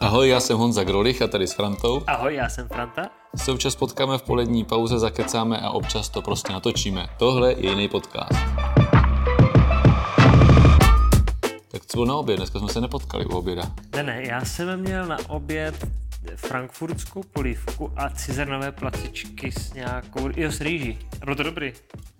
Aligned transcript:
Ahoj, 0.00 0.28
já 0.28 0.40
jsem 0.40 0.58
Honza 0.58 0.84
Grolich 0.84 1.22
a 1.22 1.26
tady 1.26 1.46
s 1.46 1.52
Frantou. 1.52 2.02
Ahoj, 2.06 2.34
já 2.34 2.48
jsem 2.48 2.68
Franta. 2.68 3.10
Se 3.36 3.52
občas 3.52 3.76
potkáme 3.76 4.18
v 4.18 4.22
polední 4.22 4.64
pauze, 4.64 4.98
zakecáme 4.98 5.60
a 5.60 5.70
občas 5.70 6.08
to 6.08 6.22
prostě 6.22 6.52
natočíme. 6.52 7.06
Tohle 7.18 7.52
je 7.52 7.70
jiný 7.70 7.88
podcast. 7.88 8.32
Tak 11.70 11.86
co 11.86 11.96
bylo 11.96 12.06
na 12.06 12.16
oběd? 12.16 12.36
Dneska 12.36 12.58
jsme 12.58 12.68
se 12.68 12.80
nepotkali 12.80 13.26
u 13.26 13.38
oběda. 13.38 13.62
Ne, 13.96 14.02
ne, 14.02 14.22
já 14.26 14.44
jsem 14.44 14.80
měl 14.80 15.06
na 15.06 15.16
oběd 15.28 15.86
frankfurtskou 16.36 17.22
polívku 17.32 17.92
a 17.96 18.10
cizernové 18.10 18.72
placičky 18.72 19.52
s 19.52 19.72
nějakou, 19.72 20.28
jo, 20.36 20.52
s 20.52 20.60
rýží. 20.60 20.98
Bylo 21.24 21.36
to 21.36 21.42
dobrý. 21.42 21.72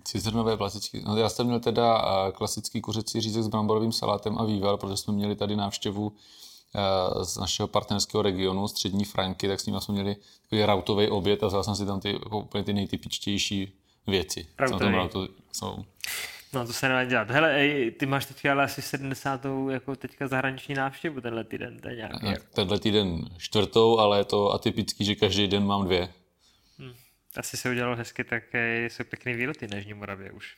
Cizernové 0.04 0.56
placičky. 0.56 1.02
No, 1.06 1.16
já 1.16 1.28
jsem 1.28 1.46
měl 1.46 1.60
teda 1.60 1.98
eh, 1.98 2.32
klasický 2.32 2.80
kuřecí 2.80 3.20
řízek 3.20 3.42
s 3.42 3.48
bramborovým 3.48 3.92
salátem 3.92 4.38
a 4.38 4.44
vývar, 4.44 4.76
protože 4.76 4.96
jsme 4.96 5.14
měli 5.14 5.36
tady 5.36 5.56
návštěvu 5.56 6.12
z 7.22 7.36
našeho 7.36 7.68
partnerského 7.68 8.22
regionu, 8.22 8.68
střední 8.68 9.04
Franky, 9.04 9.48
tak 9.48 9.60
s 9.60 9.66
nimi 9.66 9.80
jsme 9.80 9.94
měli 9.94 10.16
takový 10.42 10.64
rautový 10.64 11.08
oběd 11.08 11.42
a 11.42 11.46
vzal 11.46 11.64
jsem 11.64 11.76
si 11.76 11.86
tam 11.86 12.00
ty, 12.00 12.12
jako 12.12 12.38
úplně 12.38 12.64
ty 12.64 12.72
nejtypičtější 12.72 13.72
věci. 14.06 14.46
Co 14.66 14.72
na 14.72 14.78
tom 14.78 14.94
rautu 14.94 15.28
jsou. 15.52 15.84
No 16.52 16.66
to 16.66 16.72
se 16.72 16.88
nedá 16.88 17.04
dělat. 17.04 17.30
Hele, 17.30 17.54
ej, 17.54 17.90
ty 17.90 18.06
máš 18.06 18.26
teďka 18.26 18.52
ale 18.52 18.64
asi 18.64 18.82
70. 18.82 19.46
jako 19.70 19.96
teďka 19.96 20.28
zahraniční 20.28 20.74
návštěvu 20.74 21.20
tenhle 21.20 21.44
týden, 21.44 21.80
to 21.80 21.88
je 21.88 21.96
nějaký. 21.96 22.26
Tak, 22.26 22.44
tenhle 22.54 22.78
týden 22.78 23.28
čtvrtou, 23.38 23.98
ale 23.98 24.18
je 24.18 24.24
to 24.24 24.52
atypický, 24.52 25.04
že 25.04 25.14
každý 25.14 25.48
den 25.48 25.66
mám 25.66 25.84
dvě. 25.84 26.08
Hm. 26.78 26.94
Asi 27.36 27.56
se 27.56 27.70
udělalo 27.70 27.96
hezky, 27.96 28.24
tak 28.24 28.42
jsou 28.88 29.04
pěkný 29.04 29.34
výlety 29.34 29.68
na 29.68 29.76
Jižní 29.76 29.94
Moravě 29.94 30.32
už. 30.32 30.56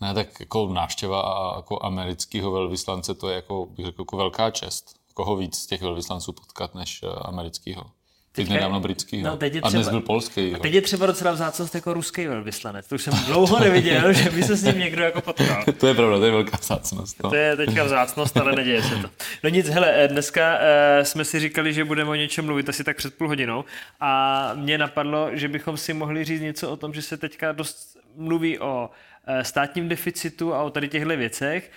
Ne, 0.00 0.14
tak 0.14 0.40
jako 0.40 0.72
návštěva 0.72 1.20
a 1.20 1.56
jako 1.56 1.84
amerického 1.84 2.50
velvyslance, 2.50 3.14
to 3.14 3.28
je 3.28 3.36
jako, 3.36 3.66
bych 3.66 3.86
řekl, 3.86 4.02
jako 4.02 4.16
velká 4.16 4.50
čest. 4.50 4.99
Koho 5.20 5.36
víc 5.36 5.58
z 5.58 5.66
těch 5.66 5.82
velvyslanců 5.82 6.32
potkat 6.32 6.74
než 6.74 7.00
eh, 7.02 7.06
amerického. 7.24 7.86
Teď 8.32 8.48
nedávno 8.48 8.80
britský, 8.80 9.22
no, 9.22 9.36
teď 9.36 9.54
je 9.54 9.60
třeba, 9.60 9.68
a 9.68 9.70
dnes 9.70 9.88
byl 9.88 10.00
polský. 10.00 10.54
A 10.54 10.58
teď 10.58 10.74
je 10.74 10.82
třeba 10.82 11.06
docela 11.06 11.32
vzácnost 11.32 11.74
jako 11.74 11.94
ruský 11.94 12.26
velvyslanec. 12.26 12.88
To 12.88 12.94
už 12.94 13.02
jsem 13.02 13.14
dlouho 13.26 13.60
neviděl, 13.60 14.12
že 14.12 14.30
by 14.30 14.42
se 14.42 14.56
s 14.56 14.62
ním 14.62 14.78
někdo 14.78 15.04
jako 15.04 15.20
potkal. 15.20 15.64
to 15.78 15.86
je 15.86 15.94
pravda, 15.94 16.18
to 16.18 16.24
je 16.24 16.30
velká 16.30 16.56
vzácnost. 16.60 17.22
No. 17.22 17.30
To 17.30 17.36
je 17.36 17.56
teďka 17.56 17.84
vzácnost, 17.84 18.36
ale 18.36 18.52
neděje 18.52 18.82
se 18.82 18.96
to. 18.96 19.10
No 19.44 19.50
nic, 19.50 19.68
hele, 19.68 20.08
dneska 20.10 20.58
uh, 20.58 21.04
jsme 21.04 21.24
si 21.24 21.40
říkali, 21.40 21.74
že 21.74 21.84
budeme 21.84 22.10
o 22.10 22.14
něčem 22.14 22.44
mluvit 22.44 22.68
asi 22.68 22.84
tak 22.84 22.96
před 22.96 23.14
půl 23.14 23.28
hodinou 23.28 23.64
a 24.00 24.52
mě 24.54 24.78
napadlo, 24.78 25.28
že 25.32 25.48
bychom 25.48 25.76
si 25.76 25.94
mohli 25.94 26.24
říct 26.24 26.40
něco 26.40 26.70
o 26.70 26.76
tom, 26.76 26.94
že 26.94 27.02
se 27.02 27.16
teďka 27.16 27.52
dost 27.52 27.96
mluví 28.16 28.58
o 28.58 28.90
státním 29.42 29.88
deficitu 29.88 30.54
a 30.54 30.62
o 30.62 30.70
tady 30.70 30.88
těchto 30.88 31.16
věcech 31.16 31.70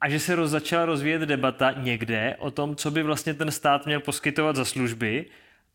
a 0.00 0.08
že 0.08 0.20
se 0.20 0.34
roz, 0.34 0.50
začala 0.50 0.84
rozvíjet 0.84 1.22
debata 1.22 1.72
někde 1.72 2.36
o 2.38 2.50
tom, 2.50 2.76
co 2.76 2.90
by 2.90 3.02
vlastně 3.02 3.34
ten 3.34 3.50
stát 3.50 3.86
měl 3.86 4.00
poskytovat 4.00 4.56
za 4.56 4.64
služby, 4.64 5.26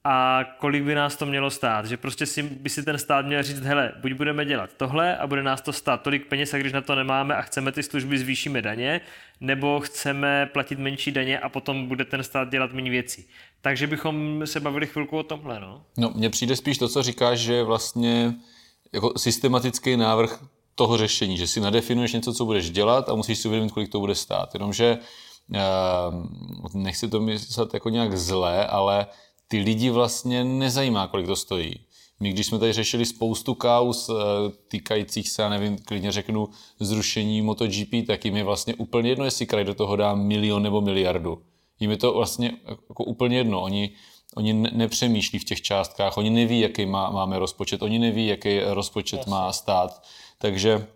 a 0.03 0.43
kolik 0.59 0.83
by 0.83 0.95
nás 0.95 1.15
to 1.15 1.25
mělo 1.25 1.49
stát. 1.49 1.85
Že 1.85 1.97
prostě 1.97 2.25
si, 2.25 2.43
by 2.43 2.69
si 2.69 2.83
ten 2.83 2.97
stát 2.97 3.25
měl 3.25 3.43
říct, 3.43 3.59
hele, 3.59 3.91
buď 4.01 4.13
budeme 4.13 4.45
dělat 4.45 4.69
tohle 4.77 5.17
a 5.17 5.27
bude 5.27 5.43
nás 5.43 5.61
to 5.61 5.73
stát 5.73 6.01
tolik 6.01 6.27
peněz 6.27 6.53
a 6.53 6.57
když 6.57 6.73
na 6.73 6.81
to 6.81 6.95
nemáme 6.95 7.35
a 7.35 7.41
chceme 7.41 7.71
ty 7.71 7.83
služby, 7.83 8.17
zvýšíme 8.17 8.61
daně, 8.61 9.01
nebo 9.41 9.79
chceme 9.79 10.49
platit 10.53 10.79
menší 10.79 11.11
daně 11.11 11.39
a 11.39 11.49
potom 11.49 11.87
bude 11.87 12.05
ten 12.05 12.23
stát 12.23 12.49
dělat 12.49 12.73
méně 12.73 12.91
věcí. 12.91 13.25
Takže 13.61 13.87
bychom 13.87 14.41
se 14.45 14.59
bavili 14.59 14.87
chvilku 14.87 15.17
o 15.17 15.23
tomhle, 15.23 15.59
no. 15.59 15.83
No, 15.97 16.11
mně 16.15 16.29
přijde 16.29 16.55
spíš 16.55 16.77
to, 16.77 16.87
co 16.87 17.03
říkáš, 17.03 17.39
že 17.39 17.63
vlastně 17.63 18.33
jako 18.93 19.19
systematický 19.19 19.97
návrh 19.97 20.43
toho 20.75 20.97
řešení, 20.97 21.37
že 21.37 21.47
si 21.47 21.59
nadefinuješ 21.59 22.13
něco, 22.13 22.33
co 22.33 22.45
budeš 22.45 22.69
dělat 22.69 23.09
a 23.09 23.15
musíš 23.15 23.39
si 23.39 23.47
uvědomit, 23.47 23.71
kolik 23.71 23.91
to 23.91 23.99
bude 23.99 24.15
stát. 24.15 24.53
Jenomže 24.53 24.97
uh, 25.49 26.81
nechci 26.81 27.07
to 27.07 27.19
myslet 27.19 27.73
jako 27.73 27.89
nějak 27.89 28.17
zlé, 28.17 28.67
ale 28.67 29.07
ty 29.47 29.59
lidi 29.59 29.89
vlastně 29.89 30.43
nezajímá, 30.43 31.07
kolik 31.07 31.27
to 31.27 31.35
stojí. 31.35 31.75
My, 32.19 32.29
když 32.29 32.47
jsme 32.47 32.59
tady 32.59 32.73
řešili 32.73 33.05
spoustu 33.05 33.53
kaus 33.55 34.09
eh, 34.09 34.13
týkajících 34.67 35.29
se, 35.29 35.41
já 35.41 35.49
nevím, 35.49 35.77
klidně 35.77 36.11
řeknu, 36.11 36.49
zrušení 36.79 37.41
MotoGP, 37.41 38.07
tak 38.07 38.25
jim 38.25 38.35
je 38.35 38.43
vlastně 38.43 38.75
úplně 38.75 39.09
jedno, 39.09 39.25
jestli 39.25 39.45
kraj 39.45 39.63
do 39.63 39.73
toho 39.73 39.95
dá 39.95 40.15
milion 40.15 40.63
nebo 40.63 40.81
miliardu. 40.81 41.41
Jim 41.79 41.91
je 41.91 41.97
to 41.97 42.13
vlastně 42.13 42.51
jako 42.89 43.03
úplně 43.03 43.37
jedno. 43.37 43.61
Oni, 43.61 43.91
oni 44.35 44.53
nepřemýšlí 44.53 45.39
v 45.39 45.43
těch 45.43 45.61
částkách, 45.61 46.17
oni 46.17 46.29
neví, 46.29 46.59
jaký 46.59 46.85
má, 46.85 47.09
máme 47.09 47.39
rozpočet, 47.39 47.81
oni 47.81 47.99
neví, 47.99 48.27
jaký 48.27 48.59
rozpočet 48.59 49.17
Jasně. 49.17 49.31
má 49.31 49.53
stát. 49.53 50.03
Takže 50.37 50.87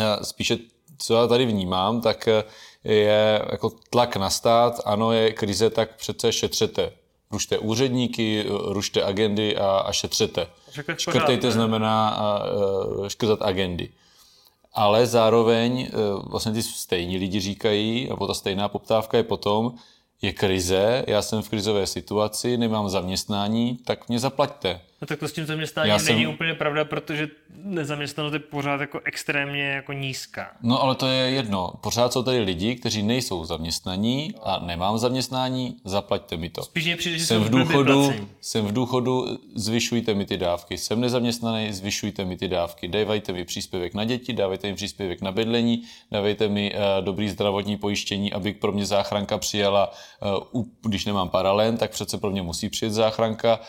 eh, 0.00 0.24
spíše, 0.24 0.58
co 0.98 1.14
já 1.14 1.26
tady 1.26 1.46
vnímám, 1.46 2.00
tak 2.00 2.28
eh, 2.28 2.44
je 2.84 3.42
jako 3.52 3.70
tlak 3.90 4.16
na 4.16 4.30
stát, 4.30 4.80
ano, 4.84 5.12
je 5.12 5.32
krize, 5.32 5.70
tak 5.70 5.96
přece 5.96 6.32
šetřete 6.32 6.92
rušte 7.32 7.58
úředníky, 7.58 8.44
rušte 8.48 9.02
agendy 9.02 9.56
a, 9.56 9.78
a 9.78 9.92
šetřete. 9.92 10.46
Škrtejte 10.96 11.50
znamená 11.50 12.08
a, 12.08 12.42
škrtat 13.08 13.42
agendy. 13.42 13.88
Ale 14.72 15.06
zároveň 15.06 15.88
vlastně 16.24 16.52
ty 16.52 16.62
stejní 16.62 17.18
lidi 17.18 17.40
říkají, 17.40 18.08
nebo 18.08 18.26
ta 18.26 18.34
stejná 18.34 18.68
poptávka 18.68 19.16
je 19.16 19.22
potom, 19.22 19.74
je 20.22 20.32
krize, 20.32 21.04
já 21.06 21.22
jsem 21.22 21.42
v 21.42 21.48
krizové 21.48 21.86
situaci, 21.86 22.56
nemám 22.56 22.88
zaměstnání, 22.88 23.78
tak 23.84 24.08
mě 24.08 24.18
zaplaťte. 24.18 24.80
No 25.02 25.06
tak 25.06 25.18
to 25.18 25.28
s 25.28 25.32
tím 25.32 25.46
zaměstnáním 25.46 25.98
jsem... 25.98 26.14
není 26.14 26.26
úplně 26.26 26.54
pravda, 26.54 26.84
protože 26.84 27.28
nezaměstnanost 27.64 28.32
je 28.32 28.38
pořád 28.38 28.80
jako 28.80 29.00
extrémně 29.04 29.64
jako 29.64 29.92
nízká. 29.92 30.50
No 30.62 30.82
ale 30.82 30.94
to 30.94 31.06
je 31.06 31.30
jedno. 31.30 31.72
Pořád 31.80 32.12
jsou 32.12 32.22
tady 32.22 32.40
lidi, 32.40 32.74
kteří 32.74 33.02
nejsou 33.02 33.44
zaměstnaní 33.44 34.34
a 34.42 34.58
nemám 34.58 34.98
zaměstnání, 34.98 35.76
zaplaťte 35.84 36.36
mi 36.36 36.50
to. 36.50 36.62
Spíš 36.62 36.84
mě 36.84 36.96
přijde, 36.96 37.18
že 37.18 37.26
jsem 37.26 37.44
v 37.44 37.50
důchodu, 37.50 38.12
jsem 38.40 38.66
v 38.66 38.72
důchodu, 38.72 39.38
zvyšujte 39.54 40.14
mi 40.14 40.24
ty 40.26 40.36
dávky. 40.36 40.78
Jsem 40.78 41.00
nezaměstnaný, 41.00 41.72
zvyšujte 41.72 42.24
mi 42.24 42.36
ty 42.36 42.48
dávky. 42.48 42.88
Dávajte 42.88 43.32
mi 43.32 43.44
příspěvek 43.44 43.94
na 43.94 44.04
děti, 44.04 44.32
dávejte 44.32 44.68
mi 44.68 44.74
příspěvek 44.74 45.20
na 45.20 45.32
bydlení, 45.32 45.82
dávejte 46.10 46.48
mi 46.48 46.74
uh, 46.74 47.04
dobrý 47.04 47.28
zdravotní 47.28 47.76
pojištění, 47.76 48.32
aby 48.32 48.52
pro 48.52 48.72
mě 48.72 48.86
záchranka 48.86 49.38
přijela, 49.38 49.92
uh, 50.52 50.64
když 50.82 51.04
nemám 51.04 51.28
paralén, 51.28 51.76
tak 51.76 51.90
přece 51.90 52.18
pro 52.18 52.30
mě 52.30 52.42
musí 52.42 52.68
přijet 52.68 52.92
záchranka. 52.92 53.60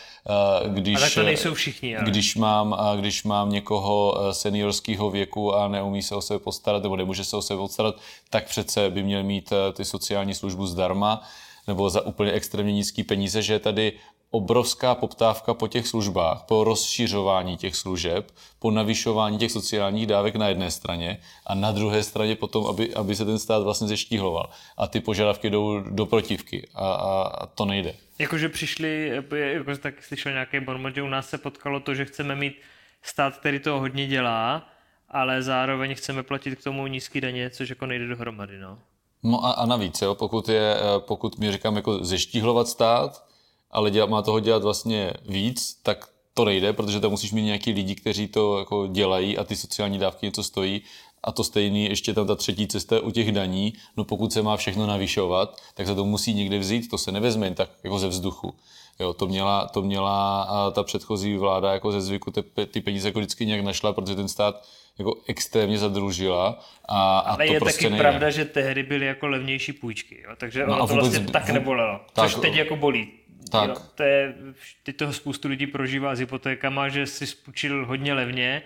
Uh, 0.65 0.73
když 0.73 1.22
nejsou 1.25 1.53
všichni. 1.53 1.97
Ale. 1.97 2.09
Když 2.09 2.35
mám, 2.35 2.77
když 2.99 3.23
mám 3.23 3.49
někoho 3.49 4.17
eh, 4.17 4.33
seniorského 4.33 5.09
věku 5.09 5.55
a 5.55 5.67
neumí 5.67 6.01
se 6.01 6.15
o 6.15 6.21
sebe 6.21 6.39
postarat, 6.39 6.83
nebo 6.83 6.95
nemůže 6.95 7.23
se 7.23 7.37
o 7.37 7.41
sebe 7.41 7.57
postarat, 7.57 7.95
tak 8.29 8.47
přece 8.47 8.89
by 8.89 9.03
měl 9.03 9.23
mít 9.23 9.51
eh, 9.51 9.73
ty 9.73 9.85
sociální 9.85 10.33
službu 10.33 10.67
zdarma 10.67 11.21
nebo 11.67 11.89
za 11.89 12.01
úplně 12.01 12.31
extrémně 12.31 12.73
nízký 12.73 13.03
peníze, 13.03 13.41
že 13.41 13.53
je 13.53 13.59
tady 13.59 13.93
obrovská 14.33 14.95
poptávka 14.95 15.53
po 15.53 15.67
těch 15.67 15.87
službách, 15.87 16.43
po 16.47 16.63
rozšiřování 16.63 17.57
těch 17.57 17.75
služeb, 17.75 18.31
po 18.59 18.71
navyšování 18.71 19.37
těch 19.37 19.51
sociálních 19.51 20.07
dávek 20.07 20.35
na 20.35 20.47
jedné 20.47 20.71
straně 20.71 21.21
a 21.45 21.55
na 21.55 21.71
druhé 21.71 22.03
straně 22.03 22.35
potom, 22.35 22.65
aby, 22.65 22.93
aby 22.93 23.15
se 23.15 23.25
ten 23.25 23.39
stát 23.39 23.63
vlastně 23.63 23.87
zeštíhloval. 23.87 24.49
A 24.77 24.87
ty 24.87 24.99
požadavky 24.99 25.49
jdou 25.49 25.79
do 25.79 26.05
protivky 26.05 26.67
a, 26.73 26.93
a, 26.93 27.21
a 27.21 27.45
to 27.45 27.65
nejde. 27.65 27.93
Jakože 28.19 28.49
přišli, 28.49 29.21
jako 29.31 29.77
tak 29.77 30.03
slyšel 30.03 30.31
nějaký 30.31 30.59
bonmot, 30.59 30.95
že 30.95 31.01
u 31.01 31.07
nás 31.07 31.29
se 31.29 31.37
potkalo 31.37 31.79
to, 31.79 31.95
že 31.95 32.05
chceme 32.05 32.35
mít 32.35 32.53
stát, 33.01 33.37
který 33.37 33.59
to 33.59 33.79
hodně 33.79 34.07
dělá, 34.07 34.69
ale 35.09 35.41
zároveň 35.41 35.95
chceme 35.95 36.23
platit 36.23 36.55
k 36.55 36.63
tomu 36.63 36.87
nízký 36.87 37.21
daně, 37.21 37.49
což 37.49 37.69
jako 37.69 37.85
nejde 37.85 38.07
dohromady. 38.07 38.59
No. 38.59 38.79
No 39.23 39.45
a, 39.45 39.51
a 39.51 39.65
navíc, 39.65 40.01
jo, 40.01 40.15
pokud, 40.15 40.49
je, 40.49 40.75
pokud 40.99 41.39
mi 41.39 41.51
říkám 41.51 41.75
jako 41.75 42.03
zeštíhlovat 42.03 42.67
stát, 42.67 43.32
ale 43.73 43.91
dělat, 43.91 44.09
má 44.09 44.21
toho 44.21 44.39
dělat 44.39 44.63
vlastně 44.63 45.13
víc, 45.29 45.79
tak 45.83 46.09
to 46.33 46.45
nejde, 46.45 46.73
protože 46.73 46.99
tam 46.99 47.11
musíš 47.11 47.31
mít 47.31 47.41
nějaký 47.41 47.71
lidi, 47.71 47.95
kteří 47.95 48.27
to 48.27 48.59
jako 48.59 48.87
dělají 48.87 49.37
a 49.37 49.43
ty 49.43 49.55
sociální 49.55 49.99
dávky 49.99 50.25
něco 50.25 50.43
stojí. 50.43 50.81
A 51.23 51.31
to 51.31 51.43
stejný, 51.43 51.85
ještě 51.85 52.13
tam 52.13 52.27
ta 52.27 52.35
třetí 52.35 52.67
cesta 52.67 52.99
u 52.99 53.11
těch 53.11 53.31
daní, 53.31 53.73
no 53.97 54.03
pokud 54.03 54.33
se 54.33 54.41
má 54.41 54.57
všechno 54.57 54.87
navyšovat, 54.87 55.61
tak 55.73 55.87
se 55.87 55.95
to 55.95 56.05
musí 56.05 56.33
někde 56.33 56.59
vzít, 56.59 56.89
to 56.89 56.97
se 56.97 57.11
nevezme 57.11 57.45
jen 57.45 57.53
tak 57.55 57.69
jako 57.83 57.99
ze 57.99 58.07
vzduchu. 58.07 58.53
Jo, 58.99 59.13
to 59.13 59.27
měla, 59.27 59.67
to 59.67 59.81
měla 59.81 60.71
ta 60.71 60.83
předchozí 60.83 61.37
vláda 61.37 61.73
jako 61.73 61.91
ze 61.91 62.01
zvyku 62.01 62.31
ty, 62.31 62.43
ty 62.67 62.81
peníze 62.81 63.07
jako 63.07 63.19
vždycky 63.19 63.45
nějak 63.45 63.61
našla, 63.63 63.93
protože 63.93 64.15
ten 64.15 64.27
stát 64.27 64.67
jako 64.97 65.15
extrémně 65.27 65.77
zadružila. 65.77 66.59
A, 66.85 67.19
a 67.19 67.33
Ale 67.33 67.47
to 67.47 67.53
je 67.53 67.59
prostě 67.59 67.77
taky 67.77 67.89
nejde. 67.89 68.03
pravda, 68.03 68.29
že 68.29 68.45
tehdy 68.45 68.83
byly 68.83 69.05
jako 69.05 69.27
levnější 69.27 69.73
půjčky, 69.73 70.23
jo? 70.27 70.35
takže 70.37 70.65
no 70.65 70.73
ono 70.73 70.87
to 70.87 70.93
vlastně 70.93 71.19
tak 71.19 71.49
nebolelo, 71.49 71.99
tak, 72.13 72.31
což 72.31 72.41
teď 72.41 72.55
jako 72.55 72.75
bolí. 72.75 73.11
Tak. 73.51 73.69
Jo, 73.69 73.75
to 73.95 74.03
je, 74.03 74.35
teď 74.83 74.97
toho 74.97 75.13
spoustu 75.13 75.47
lidí 75.47 75.67
prožívá 75.67 76.15
s 76.15 76.19
hypotékama, 76.19 76.89
že 76.89 77.07
si 77.07 77.27
spůjčil 77.27 77.85
hodně 77.85 78.13
levně 78.13 78.63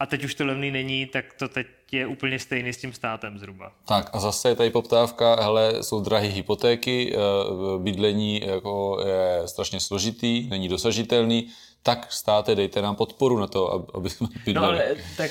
a 0.00 0.06
teď 0.06 0.24
už 0.24 0.34
to 0.34 0.46
levný 0.46 0.70
není, 0.70 1.06
tak 1.06 1.24
to 1.38 1.48
teď 1.48 1.66
je 1.92 2.06
úplně 2.06 2.38
stejný 2.38 2.72
s 2.72 2.76
tím 2.76 2.92
státem 2.92 3.38
zhruba. 3.38 3.72
Tak 3.88 4.10
a 4.12 4.20
zase 4.20 4.48
je 4.48 4.56
tady 4.56 4.70
poptávka, 4.70 5.42
hele, 5.42 5.82
jsou 5.82 6.00
drahé 6.00 6.26
hypotéky, 6.26 7.14
eh, 7.14 7.18
bydlení 7.78 8.40
jako 8.46 9.04
je 9.06 9.48
strašně 9.48 9.80
složitý, 9.80 10.48
není 10.48 10.68
dosažitelný, 10.68 11.48
tak 11.82 12.12
státe, 12.12 12.54
dejte 12.54 12.82
nám 12.82 12.96
podporu 12.96 13.38
na 13.38 13.46
to, 13.46 13.86
aby 13.94 14.10
jsme 14.10 14.26
bydleli. 14.44 14.78
No 14.78 14.82
ale 14.82 14.96
tak 15.16 15.30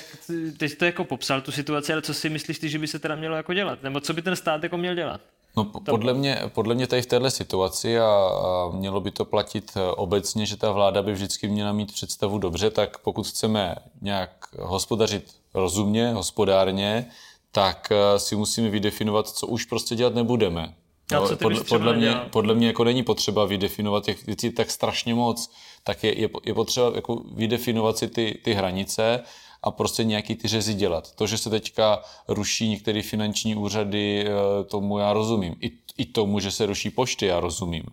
teď 0.58 0.78
to 0.78 0.86
jako 0.86 1.04
popsal 1.04 1.42
tu 1.42 1.52
situaci, 1.52 1.94
ale 1.94 2.02
co 2.02 2.14
si 2.14 2.30
myslíš 2.30 2.60
ty, 2.60 2.70
že 2.70 2.80
by 2.80 2.88
se 2.88 3.00
teda 3.00 3.16
mělo 3.16 3.36
jako 3.36 3.54
dělat? 3.54 3.84
Nebo 3.84 4.00
co 4.00 4.14
by 4.14 4.22
ten 4.22 4.36
stát 4.36 4.64
jako 4.64 4.78
měl 4.78 4.96
dělat? 4.96 5.22
No, 5.58 5.66
podle 5.86 6.14
mě, 6.14 6.42
podle 6.48 6.76
mě 6.76 6.88
tady 6.88 7.02
v 7.02 7.06
této 7.06 7.32
situaci 7.32 8.00
a, 8.00 8.06
a 8.06 8.70
mělo 8.74 9.02
by 9.02 9.12
to 9.12 9.26
platit 9.26 9.72
eh, 9.76 9.92
obecně, 9.92 10.46
že 10.46 10.58
ta 10.58 10.72
vláda 10.72 11.02
by 11.02 11.14
vždycky 11.14 11.48
měla 11.48 11.72
mít 11.72 11.94
představu 11.94 12.38
dobře, 12.38 12.70
tak 12.70 12.98
pokud 12.98 13.28
chceme 13.28 13.76
nějak 14.02 14.48
hospodařit 14.60 15.36
rozumně, 15.54 16.12
hospodárně, 16.14 17.06
tak 17.52 17.92
eh, 17.92 18.20
si 18.20 18.36
musíme 18.36 18.70
vydefinovat, 18.70 19.28
co 19.28 19.48
už 19.48 19.66
prostě 19.66 19.96
dělat 19.96 20.16
nebudeme. 20.16 20.74
No, 21.12 21.28
co 21.28 21.38
podle, 21.38 21.64
podle, 21.64 21.94
mě, 21.94 22.16
podle 22.30 22.56
mě 22.56 22.68
jako 22.68 22.84
není 22.84 23.04
potřeba 23.04 23.46
vydefinovat 23.46 24.06
těch 24.06 24.26
věcí 24.26 24.50
tak 24.50 24.72
strašně 24.72 25.16
moc, 25.16 25.52
tak 25.84 26.04
je, 26.04 26.22
je, 26.22 26.30
je 26.46 26.54
potřeba 26.54 26.92
jako 26.96 27.22
vydefinovat 27.32 27.98
si 27.98 28.08
ty, 28.08 28.40
ty 28.44 28.54
hranice 28.54 29.24
a 29.66 29.72
prostě 29.72 30.04
nějaký 30.04 30.36
ty 30.36 30.48
řezy 30.48 30.74
dělat. 30.74 31.12
To, 31.16 31.28
že 31.28 31.38
se 31.38 31.50
teďka 31.50 32.02
ruší 32.28 32.70
některé 32.70 33.02
finanční 33.02 33.56
úřady, 33.56 34.26
eh, 34.28 34.64
tomu 34.64 35.00
já 35.00 35.14
rozumím. 35.14 35.56
I, 35.62 35.72
I 35.98 36.06
tomu, 36.06 36.40
že 36.40 36.52
se 36.52 36.66
ruší 36.66 36.90
pošty, 36.90 37.26
já 37.26 37.40
rozumím. 37.40 37.84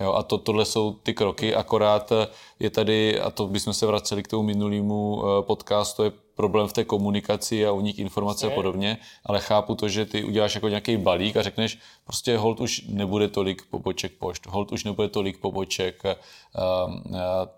Jo, 0.00 0.12
a 0.12 0.22
to, 0.22 0.38
tohle 0.38 0.64
jsou 0.64 0.92
ty 0.92 1.14
kroky, 1.14 1.54
akorát 1.54 2.12
eh, 2.12 2.26
je 2.60 2.70
tady, 2.70 3.20
a 3.20 3.30
to 3.30 3.46
bychom 3.46 3.72
se 3.72 3.86
vraceli 3.86 4.22
k 4.22 4.28
tomu 4.28 4.42
minulému 4.42 5.22
eh, 5.22 5.42
podcastu, 5.42 6.02
je 6.02 6.12
problém 6.34 6.68
v 6.68 6.72
té 6.72 6.84
komunikaci 6.84 7.66
a 7.66 7.72
unik 7.72 7.98
informace 7.98 8.46
a 8.46 8.50
podobně, 8.50 8.98
ale 9.24 9.40
chápu 9.40 9.74
to, 9.74 9.88
že 9.88 10.06
ty 10.06 10.24
uděláš 10.24 10.54
jako 10.54 10.68
nějaký 10.68 10.96
balík 10.96 11.36
a 11.36 11.42
řekneš, 11.42 11.78
prostě 12.04 12.38
hold 12.38 12.60
už 12.60 12.82
nebude 12.88 13.28
tolik 13.28 13.62
poboček 13.70 14.12
pošt, 14.18 14.46
hold 14.46 14.72
už 14.72 14.84
nebude 14.84 15.08
tolik 15.08 15.38
poboček, 15.38 16.02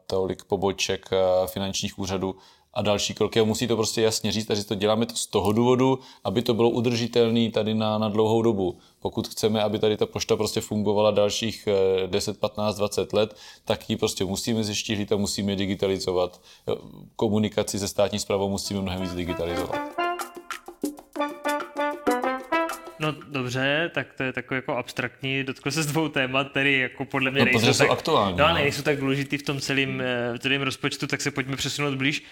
tolik 0.07 0.45
poboček 0.45 1.11
finančních 1.47 1.99
úřadů, 1.99 2.37
a 2.77 2.83
další 2.83 3.15
kroky. 3.15 3.41
A 3.41 3.45
musí 3.45 3.67
to 3.67 3.77
prostě 3.77 4.03
jasně 4.03 4.33
říct, 4.33 4.47
takže 4.47 4.65
to 4.65 4.75
děláme 4.75 5.07
to 5.07 5.17
z 5.17 5.27
toho 5.27 5.53
důvodu, 5.53 5.99
aby 6.25 6.43
to 6.43 6.55
bylo 6.55 6.71
udržitelné 6.71 7.51
tady 7.51 7.75
na, 7.75 7.99
na 7.99 8.09
dlouhou 8.09 8.43
dobu. 8.43 8.79
Pokud 9.01 9.29
chceme, 9.29 9.63
aby 9.63 9.79
tady 9.79 9.97
ta 9.97 10.07
pošta 10.07 10.37
prostě 10.37 10.61
fungovala 10.61 11.11
dalších 11.11 11.69
10, 12.07 12.41
15, 12.41 12.77
20 12.77 13.13
let, 13.13 13.37
tak 13.65 13.91
ji 13.91 13.97
prostě 13.97 14.25
musíme 14.25 14.65
zeštíhlit 14.65 15.13
a 15.13 15.17
musíme 15.17 15.57
digitalizovat. 15.57 16.41
Komunikaci 17.17 17.79
se 17.79 17.89
státní 17.89 18.19
zprávou 18.19 18.49
musíme 18.49 18.81
mnohem 18.81 19.03
víc 19.03 19.15
digitalizovat. 19.15 19.96
No 22.99 23.13
dobře, 23.29 23.91
tak 23.95 24.13
to 24.13 24.23
je 24.23 24.33
takový 24.33 24.59
jako 24.59 24.77
abstraktní, 24.77 25.45
dotkl 25.45 25.71
se 25.71 25.83
s 25.83 25.87
dvou 25.87 26.09
témat, 26.09 26.51
který 26.51 26.79
jako 26.79 27.05
podle 27.05 27.31
mě 27.31 27.41
no, 27.41 27.45
nejsou, 27.45 27.79
tak, 27.79 27.91
aktuální, 27.91 28.39
no, 28.39 28.49
no. 28.49 28.55
nejsou 28.55 28.83
tak 28.83 28.99
důležitý 29.01 29.39
v 29.39 29.43
tom 29.43 29.61
celém, 29.61 30.01
eh, 30.01 30.39
celém 30.39 30.63
rozpočtu, 30.63 31.07
tak 31.07 31.21
se 31.21 31.31
pojďme 31.31 31.57
přesunout 31.57 31.95
blíž. 31.95 32.25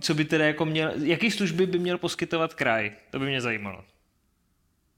Co 0.00 0.14
by 0.14 0.24
teda 0.24 0.46
jako 0.46 0.64
měl, 0.64 0.92
jaký 1.02 1.30
služby 1.30 1.66
by 1.66 1.78
měl 1.78 1.98
poskytovat 1.98 2.54
kraj? 2.54 2.92
To 3.10 3.18
by 3.18 3.26
mě 3.26 3.40
zajímalo. 3.40 3.84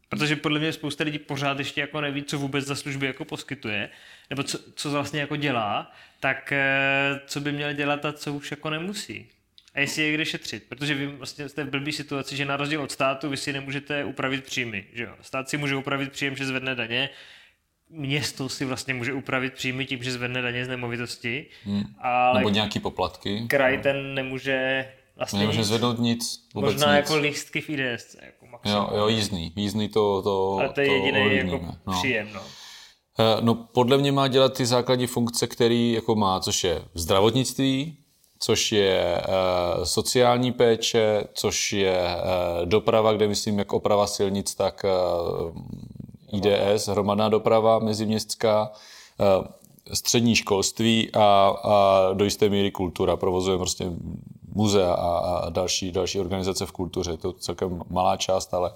Protože 0.08 0.36
podle 0.36 0.60
mě 0.60 0.72
spousta 0.72 1.04
lidí 1.04 1.18
pořád 1.18 1.58
ještě 1.58 1.80
jako 1.80 2.00
neví, 2.00 2.22
co 2.22 2.38
vůbec 2.38 2.66
za 2.66 2.74
služby 2.74 3.06
jako 3.06 3.24
poskytuje, 3.24 3.90
nebo 4.30 4.42
co, 4.42 4.58
co 4.74 4.90
vlastně 4.90 5.20
jako 5.20 5.36
dělá, 5.36 5.92
tak 6.20 6.52
eh, 6.52 7.20
co 7.26 7.40
by 7.40 7.52
měl 7.52 7.72
dělat 7.72 8.04
a 8.04 8.12
co 8.12 8.34
už 8.34 8.50
jako 8.50 8.70
nemusí 8.70 9.30
a 9.74 9.80
jestli 9.80 10.02
je 10.02 10.14
kde 10.14 10.24
šetřit. 10.24 10.64
Protože 10.68 10.94
vy 10.94 11.06
vlastně 11.06 11.48
jste 11.48 11.64
v 11.64 11.70
blbý 11.70 11.92
situaci, 11.92 12.36
že 12.36 12.44
na 12.44 12.56
rozdíl 12.56 12.82
od 12.82 12.92
státu 12.92 13.28
vy 13.28 13.36
si 13.36 13.52
nemůžete 13.52 14.04
upravit 14.04 14.44
příjmy. 14.44 14.84
Že 14.92 15.02
jo? 15.04 15.14
Stát 15.20 15.48
si 15.48 15.56
může 15.56 15.76
upravit 15.76 16.12
příjem, 16.12 16.36
že 16.36 16.46
zvedne 16.46 16.74
daně, 16.74 17.10
město 17.88 18.48
si 18.48 18.64
vlastně 18.64 18.94
může 18.94 19.12
upravit 19.12 19.52
příjmy 19.52 19.86
tím, 19.86 20.02
že 20.02 20.12
zvedne 20.12 20.42
daně 20.42 20.64
z 20.64 20.68
nemovitosti. 20.68 21.46
Hmm. 21.64 21.84
Ale 21.98 22.38
Nebo 22.38 22.48
nějaký 22.50 22.80
poplatky. 22.80 23.46
Kraj 23.48 23.78
ten 23.78 24.14
nemůže 24.14 24.88
vlastně 25.16 25.38
Nemůže 25.38 25.58
nic, 25.58 25.66
zvednout 25.66 25.98
nic. 25.98 26.48
Vůbec 26.54 26.72
možná 26.72 26.96
nic. 26.96 26.96
jako 26.96 27.16
lístky 27.16 27.60
v 27.60 27.70
IDS. 27.70 28.16
Jako 28.22 28.44
jo, 28.64 28.90
jo, 28.96 29.08
jízdný. 29.08 29.52
Jízdný 29.56 29.88
to, 29.88 30.22
to 30.22 30.58
Ale 30.60 30.68
to 30.68 30.80
je 30.80 30.92
jediný 30.92 31.36
jako 31.36 31.66
no. 31.86 31.92
příjem. 31.98 32.28
No. 32.34 32.42
Eh, 33.18 33.40
no, 33.40 33.54
podle 33.54 33.98
mě 33.98 34.12
má 34.12 34.28
dělat 34.28 34.56
ty 34.56 34.66
základní 34.66 35.06
funkce, 35.06 35.46
který 35.46 35.92
jako 35.92 36.14
má, 36.14 36.40
což 36.40 36.64
je 36.64 36.82
zdravotnictví, 36.94 38.03
což 38.44 38.73
je 38.73 39.23
uh, 39.29 39.85
sociální 39.85 40.52
péče, 40.52 41.25
což 41.35 41.73
je 41.73 41.99
uh, 42.00 42.67
doprava, 42.67 43.12
kde 43.12 43.29
myslím 43.29 43.58
jak 43.58 43.73
oprava 43.73 44.06
silnic, 44.06 44.55
tak 44.55 44.85
uh, 44.85 46.38
IDS, 46.38 46.88
hromadná 46.88 47.29
doprava 47.29 47.79
meziměstská, 47.79 48.73
střední 49.93 50.37
školství 50.37 51.11
a, 51.14 51.55
a 51.62 52.12
do 52.12 52.25
jisté 52.25 52.49
míry 52.49 52.70
kultura. 52.70 53.17
Provozujeme 53.17 53.58
prostě 53.58 53.91
muzea 54.55 54.94
a, 54.94 55.19
a 55.19 55.50
další, 55.50 55.93
další 55.93 56.20
organizace 56.20 56.67
v 56.67 56.73
kultuře. 56.73 57.17
To 57.17 57.29
je 57.29 57.35
celkem 57.38 57.82
malá 57.91 58.17
část, 58.17 58.55
ale, 58.55 58.73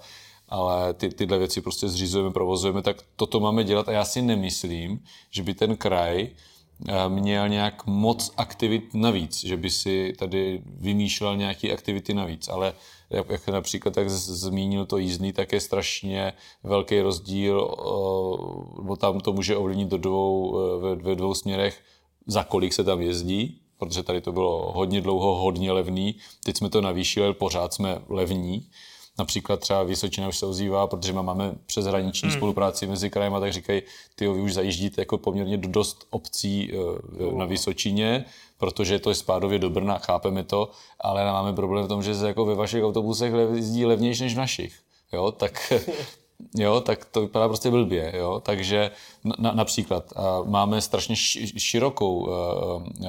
ale 0.49 0.95
ty, 0.95 1.09
tyhle 1.09 1.39
věci 1.39 1.61
prostě 1.61 1.89
zřizujeme, 1.89 2.31
provozujeme, 2.31 2.83
tak 2.83 2.97
toto 3.17 3.41
máme 3.41 3.65
dělat 3.65 3.89
a 3.89 3.93
já 3.93 4.05
si 4.05 4.23
nemyslím, 4.23 5.01
že 5.31 5.43
by 5.43 5.55
ten 5.55 5.77
kraj 5.77 6.29
Eh, 6.29 6.33
měl 7.09 7.49
nějak 7.49 7.87
moc 7.87 8.33
aktivit 8.37 8.95
navíc, 8.95 9.45
že 9.45 9.57
by 9.57 9.71
si 9.71 10.13
tady 10.19 10.63
vymýšlel 10.67 11.37
nějaké 11.37 11.73
aktivity 11.73 12.15
navíc, 12.15 12.49
ale 12.49 12.73
jak, 13.11 13.31
jak 13.31 13.49
například 13.49 13.95
tak 13.95 14.11
zmínil 14.11 14.87
to 14.87 14.99
jízdný, 14.99 15.33
tak 15.33 15.53
je 15.53 15.61
strašně 15.61 16.33
velký 16.65 17.01
rozdíl, 17.01 17.69
eh, 17.71 18.83
bo 18.83 18.97
tam 18.97 19.21
to 19.21 19.33
může 19.33 19.57
ovlivnit 19.57 19.89
do 19.89 19.99
dvou, 19.99 20.59
eh, 20.59 20.79
ve, 20.81 20.95
ve 20.95 21.15
dvou 21.15 21.35
směrech, 21.35 21.83
za 22.27 22.45
kolik 22.45 22.73
se 22.73 22.85
tam 22.85 23.01
jezdí, 23.01 23.61
protože 23.79 24.03
tady 24.03 24.21
to 24.21 24.33
bylo 24.33 24.73
hodně 24.73 25.01
dlouho, 25.01 25.35
hodně 25.35 25.73
levný, 25.73 26.15
teď 26.45 26.57
jsme 26.57 26.71
to 26.71 26.81
navýšili, 26.81 27.35
pořád 27.35 27.75
jsme 27.75 28.03
levní, 28.09 28.69
Například 29.19 29.61
třeba 29.61 29.83
Vysočina 29.83 30.29
už 30.29 30.39
se 30.39 30.47
ozývá, 30.47 30.87
protože 30.87 31.13
máme 31.13 31.55
přeshraniční 31.67 32.29
hmm. 32.29 32.39
spolupráci 32.39 32.87
mezi 32.87 33.11
krajem 33.11 33.35
a 33.35 33.41
tak 33.41 33.53
říkají, 33.53 33.83
ty 34.15 34.29
vy 34.29 34.41
už 34.41 34.55
zajíždíte 34.55 35.01
jako 35.01 35.19
poměrně 35.19 35.57
do 35.57 35.69
dost 35.69 36.07
obcí 36.11 36.73
eh, 36.73 37.37
na 37.37 37.45
Vysočině, 37.45 38.25
protože 38.59 38.99
to 38.99 39.09
je 39.11 39.15
spádově 39.15 39.59
do 39.59 39.71
Brna, 39.71 39.99
chápeme 39.99 40.45
to, 40.45 40.71
ale 41.01 41.25
máme 41.25 41.53
problém 41.53 41.85
v 41.85 41.89
tom, 41.89 42.03
že 42.03 42.15
se 42.15 42.27
jako 42.27 42.45
ve 42.45 42.55
vašich 42.55 42.85
autobusech 42.85 43.33
jezdí 43.55 43.87
levnější 43.87 44.23
než 44.23 44.35
v 44.35 44.39
našich. 44.39 44.79
Jo, 45.13 45.33
tak 45.33 45.73
jo, 46.57 46.81
tak 46.81 47.05
to 47.05 47.21
vypadá 47.21 47.49
prostě 47.49 47.71
blbě, 47.71 48.13
jo, 48.17 48.41
takže 48.45 48.91
na, 49.39 49.53
například 49.53 50.13
máme 50.45 50.81
strašně 50.81 51.17
širokou 51.59 52.19
uh, 52.19 52.29
uh, 52.29 53.09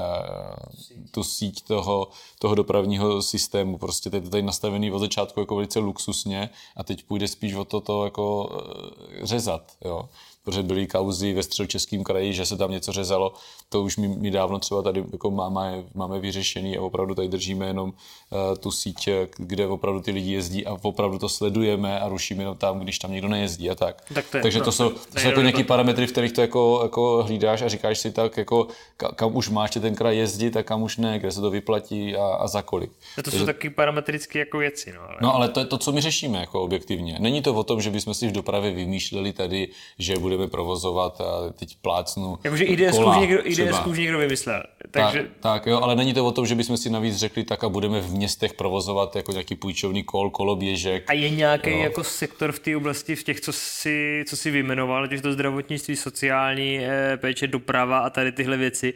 tu 1.11 1.23
síť 1.23 1.63
toho, 1.67 2.07
toho 2.39 2.55
dopravního 2.55 3.21
systému, 3.21 3.77
prostě 3.77 4.09
teď 4.09 4.29
tady 4.29 4.43
nastavený 4.43 4.91
od 4.91 4.99
začátku 4.99 5.39
jako 5.39 5.55
velice 5.55 5.79
luxusně 5.79 6.49
a 6.75 6.83
teď 6.83 7.03
půjde 7.03 7.27
spíš 7.27 7.53
o 7.53 7.65
to, 7.65 7.81
to 7.81 8.05
jako 8.05 8.45
uh, 8.45 9.25
řezat, 9.25 9.71
jo 9.85 10.09
protože 10.49 10.63
byly 10.63 10.87
kauzy 10.87 11.33
ve 11.33 11.43
středočeském 11.43 12.03
kraji, 12.03 12.33
že 12.33 12.45
se 12.45 12.57
tam 12.57 12.71
něco 12.71 12.91
řezalo, 12.91 13.33
to 13.69 13.83
už 13.83 13.97
my, 13.97 14.07
my 14.07 14.31
dávno 14.31 14.59
třeba 14.59 14.81
tady 14.81 15.03
jako 15.11 15.31
máme, 15.31 15.83
máme 15.93 16.19
vyřešený 16.19 16.77
a 16.77 16.81
opravdu 16.81 17.15
tady 17.15 17.27
držíme 17.27 17.67
jenom 17.67 17.89
uh, 17.89 18.57
tu 18.57 18.71
síť, 18.71 19.09
kde 19.37 19.67
opravdu 19.67 19.99
ty 19.99 20.11
lidi 20.11 20.31
jezdí 20.31 20.65
a 20.65 20.77
opravdu 20.81 21.19
to 21.19 21.29
sledujeme 21.29 21.99
a 21.99 22.09
rušíme 22.09 22.41
jenom 22.41 22.57
tam, 22.57 22.79
když 22.79 22.99
tam 22.99 23.11
někdo 23.11 23.27
nejezdí 23.27 23.69
a 23.69 23.75
tak. 23.75 24.03
tak 24.13 24.25
to 24.31 24.37
je, 24.37 24.43
Takže 24.43 24.59
to 24.59 24.65
no, 24.65 24.71
jsou, 24.71 24.89
to 24.89 25.19
jsou 25.19 25.27
jako 25.27 25.41
nějaký 25.41 25.63
parametry, 25.63 26.07
v 26.07 26.11
kterých 26.11 26.31
to 26.31 26.41
jako, 26.41 26.79
jako 26.83 27.23
hlídáš 27.23 27.61
a 27.61 27.67
říkáš 27.67 27.99
si 27.99 28.11
tak, 28.11 28.37
jako 28.37 28.67
kam 29.15 29.35
už 29.35 29.49
máš 29.49 29.71
ten 29.71 29.95
kraj 29.95 30.17
jezdit 30.17 30.57
a 30.57 30.63
kam 30.63 30.83
už 30.83 30.97
ne, 30.97 31.19
kde 31.19 31.31
se 31.31 31.41
to 31.41 31.49
vyplatí 31.49 32.15
a, 32.15 32.25
a 32.25 32.47
za 32.47 32.61
kolik. 32.61 32.91
No 33.17 33.23
to 33.23 33.31
jsou 33.31 33.45
taky 33.45 33.69
parametrické 33.69 34.39
jako 34.39 34.57
věci. 34.57 34.93
No 34.93 35.01
ale... 35.01 35.17
no 35.21 35.35
ale 35.35 35.49
to 35.49 35.59
je 35.59 35.65
to, 35.65 35.77
co 35.77 35.91
my 35.91 36.01
řešíme 36.01 36.39
jako 36.39 36.61
objektivně. 36.61 37.17
Není 37.19 37.41
to 37.41 37.53
o 37.53 37.63
tom, 37.63 37.81
že 37.81 37.89
bychom 37.89 38.13
si 38.13 38.27
v 38.27 38.31
dopravě 38.31 38.71
vymýšleli 38.71 39.33
tady, 39.33 39.67
že 39.99 40.17
budeme 40.17 40.38
budeme 40.39 40.51
provozovat 40.51 41.21
a 41.21 41.53
teď 41.59 41.77
plácnu 41.81 42.39
Jakože 42.43 42.63
IDS 42.63 42.99
už 42.99 43.17
někdo, 43.19 43.47
IDS 43.47 43.85
už 43.85 43.97
někdo 43.97 44.17
vymyslel. 44.17 44.63
Takže... 44.91 45.19
Tak, 45.19 45.31
tak, 45.39 45.65
jo, 45.65 45.79
ale 45.83 45.95
není 45.95 46.13
to 46.13 46.25
o 46.25 46.31
tom, 46.31 46.45
že 46.45 46.55
bychom 46.55 46.77
si 46.77 46.89
navíc 46.89 47.15
řekli, 47.15 47.43
tak 47.43 47.63
a 47.63 47.69
budeme 47.69 48.01
v 48.01 48.11
městech 48.11 48.53
provozovat 48.53 49.15
jako 49.15 49.31
nějaký 49.31 49.55
půjčovný 49.55 50.03
kol, 50.03 50.29
koloběžek. 50.29 51.03
A 51.09 51.13
je 51.13 51.29
nějaký 51.29 51.69
jo. 51.69 51.77
jako 51.77 52.03
sektor 52.03 52.51
v 52.51 52.59
té 52.59 52.77
oblasti, 52.77 53.15
v 53.15 53.23
těch, 53.23 53.41
co 53.41 53.53
si, 53.53 54.23
co 54.27 54.37
si 54.37 54.51
vyjmenoval, 54.51 55.03
ať 55.03 55.21
to 55.21 55.33
zdravotnictví, 55.33 55.95
sociální 55.95 56.79
eh, 56.79 57.17
péče, 57.17 57.47
doprava 57.47 57.99
a 57.99 58.09
tady 58.09 58.31
tyhle 58.31 58.57
věci, 58.57 58.93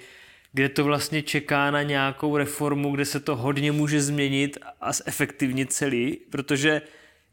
kde 0.54 0.70
to 0.70 0.84
vlastně 0.84 1.22
čeká 1.22 1.72
na 1.72 1.84
nějakou 1.84 2.38
reformu, 2.38 2.92
kde 2.92 3.06
se 3.06 3.20
to 3.20 3.36
hodně 3.36 3.72
může 3.72 4.02
změnit 4.02 4.58
a 4.82 4.92
zefektivnit 4.94 5.74
celý, 5.74 6.18
protože 6.30 6.82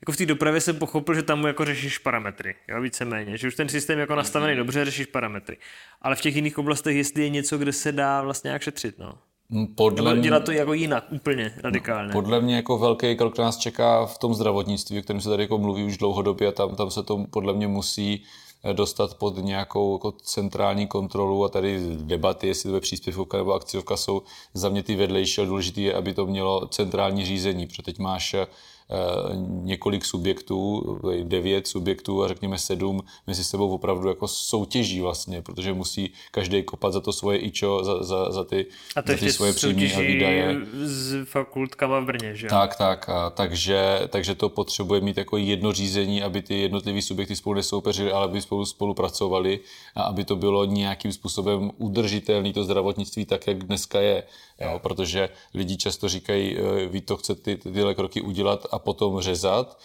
jako 0.02 0.12
v 0.12 0.16
té 0.16 0.26
dopravě 0.26 0.60
jsem 0.60 0.78
pochopil, 0.78 1.14
že 1.14 1.22
tam 1.22 1.44
jako 1.44 1.64
řešíš 1.64 1.98
parametry, 1.98 2.54
jo, 2.68 2.80
víceméně, 2.80 3.36
že 3.36 3.48
už 3.48 3.54
ten 3.54 3.68
systém 3.68 3.98
jako 3.98 4.14
nastavený 4.14 4.56
dobře, 4.56 4.84
řešíš 4.84 5.06
parametry. 5.06 5.56
Ale 6.02 6.16
v 6.16 6.20
těch 6.20 6.36
jiných 6.36 6.58
oblastech, 6.58 6.96
jestli 6.96 7.22
je 7.22 7.28
něco, 7.28 7.58
kde 7.58 7.72
se 7.72 7.92
dá 7.92 8.22
vlastně 8.22 8.48
nějak 8.48 8.62
šetřit, 8.62 8.98
no. 8.98 9.18
Mm, 9.48 9.66
podle 9.66 10.14
mě, 10.14 10.22
dělat 10.22 10.44
to 10.44 10.52
jako 10.52 10.72
jinak, 10.72 11.04
úplně 11.12 11.54
radikálně. 11.56 12.08
No, 12.08 12.12
podle 12.12 12.40
mě 12.40 12.56
jako 12.56 12.78
velký 12.78 13.16
krok 13.16 13.38
nás 13.38 13.56
čeká 13.56 14.06
v 14.06 14.18
tom 14.18 14.34
zdravotnictví, 14.34 14.98
o 14.98 15.02
kterém 15.02 15.20
se 15.20 15.28
tady 15.28 15.42
jako 15.42 15.58
mluví 15.58 15.84
už 15.84 15.98
dlouhodobě 15.98 16.48
a 16.48 16.52
tam, 16.52 16.76
tam 16.76 16.90
se 16.90 17.02
to 17.02 17.24
podle 17.30 17.54
mě 17.54 17.68
musí 17.68 18.24
eh, 18.64 18.74
dostat 18.74 19.14
pod 19.14 19.36
nějakou 19.36 19.94
jako 19.94 20.12
centrální 20.12 20.86
kontrolu 20.86 21.44
a 21.44 21.48
tady 21.48 21.80
debaty, 21.96 22.46
jestli 22.46 22.70
to 22.70 22.76
je 22.76 22.80
příspěvka 22.80 23.36
nebo 23.36 23.54
akciovka, 23.54 23.96
jsou 23.96 24.22
za 24.54 24.68
mě 24.68 24.82
ty 24.82 24.96
vedlejší, 24.96 25.40
ale 25.40 25.48
důležité 25.48 25.80
je, 25.80 25.94
aby 25.94 26.14
to 26.14 26.26
mělo 26.26 26.66
centrální 26.66 27.24
řízení, 27.24 27.66
protože 27.66 27.82
teď 27.82 27.98
máš 27.98 28.34
eh, 28.34 28.46
několik 29.46 30.04
subjektů, 30.04 30.82
devět 31.22 31.66
subjektů 31.66 32.24
a 32.24 32.28
řekněme 32.28 32.58
sedm 32.58 33.02
mezi 33.26 33.44
sebou 33.44 33.70
opravdu 33.70 34.08
jako 34.08 34.28
soutěží 34.28 35.00
vlastně, 35.00 35.42
protože 35.42 35.74
musí 35.74 36.12
každý 36.30 36.62
kopat 36.62 36.92
za 36.92 37.00
to 37.00 37.12
svoje 37.12 37.38
ičo, 37.38 37.84
za, 37.84 38.02
za, 38.02 38.30
za 38.30 38.44
ty, 38.44 38.66
a 38.96 39.02
to 39.02 39.12
za 39.12 39.18
ty 39.18 39.32
svoje 39.32 39.52
příjmy 39.52 39.94
a 39.94 40.00
výdaje. 40.00 40.56
s 40.72 41.24
fakultkama 41.24 42.00
v 42.00 42.04
Brně, 42.04 42.34
že 42.34 42.48
Tak, 42.48 42.76
tak. 42.76 43.08
A 43.08 43.30
takže, 43.30 44.00
takže 44.08 44.34
to 44.34 44.48
potřebuje 44.48 45.00
mít 45.00 45.16
jako 45.16 45.36
jedno 45.36 45.72
řízení, 45.72 46.22
aby 46.22 46.42
ty 46.42 46.60
jednotlivé 46.60 47.02
subjekty 47.02 47.36
spolu 47.36 47.54
nesoupeřili, 47.54 48.12
ale 48.12 48.24
aby 48.24 48.42
spolu 48.42 48.64
spolupracovali 48.66 49.60
a 49.94 50.02
aby 50.02 50.24
to 50.24 50.36
bylo 50.36 50.64
nějakým 50.64 51.12
způsobem 51.12 51.70
udržitelné 51.78 52.52
to 52.52 52.64
zdravotnictví 52.64 53.24
tak, 53.24 53.46
jak 53.46 53.64
dneska 53.64 54.00
je. 54.00 54.22
Jo? 54.60 54.78
Protože 54.78 55.28
lidi 55.54 55.76
často 55.76 56.08
říkají, 56.08 56.58
e, 56.58 56.86
vy 56.86 57.00
to 57.00 57.16
chcete 57.16 57.56
ty, 57.56 57.70
tyhle 57.70 57.94
kroky 57.94 58.20
udělat 58.20 58.66
a 58.70 58.78
potom 58.78 59.20
řezat, 59.20 59.78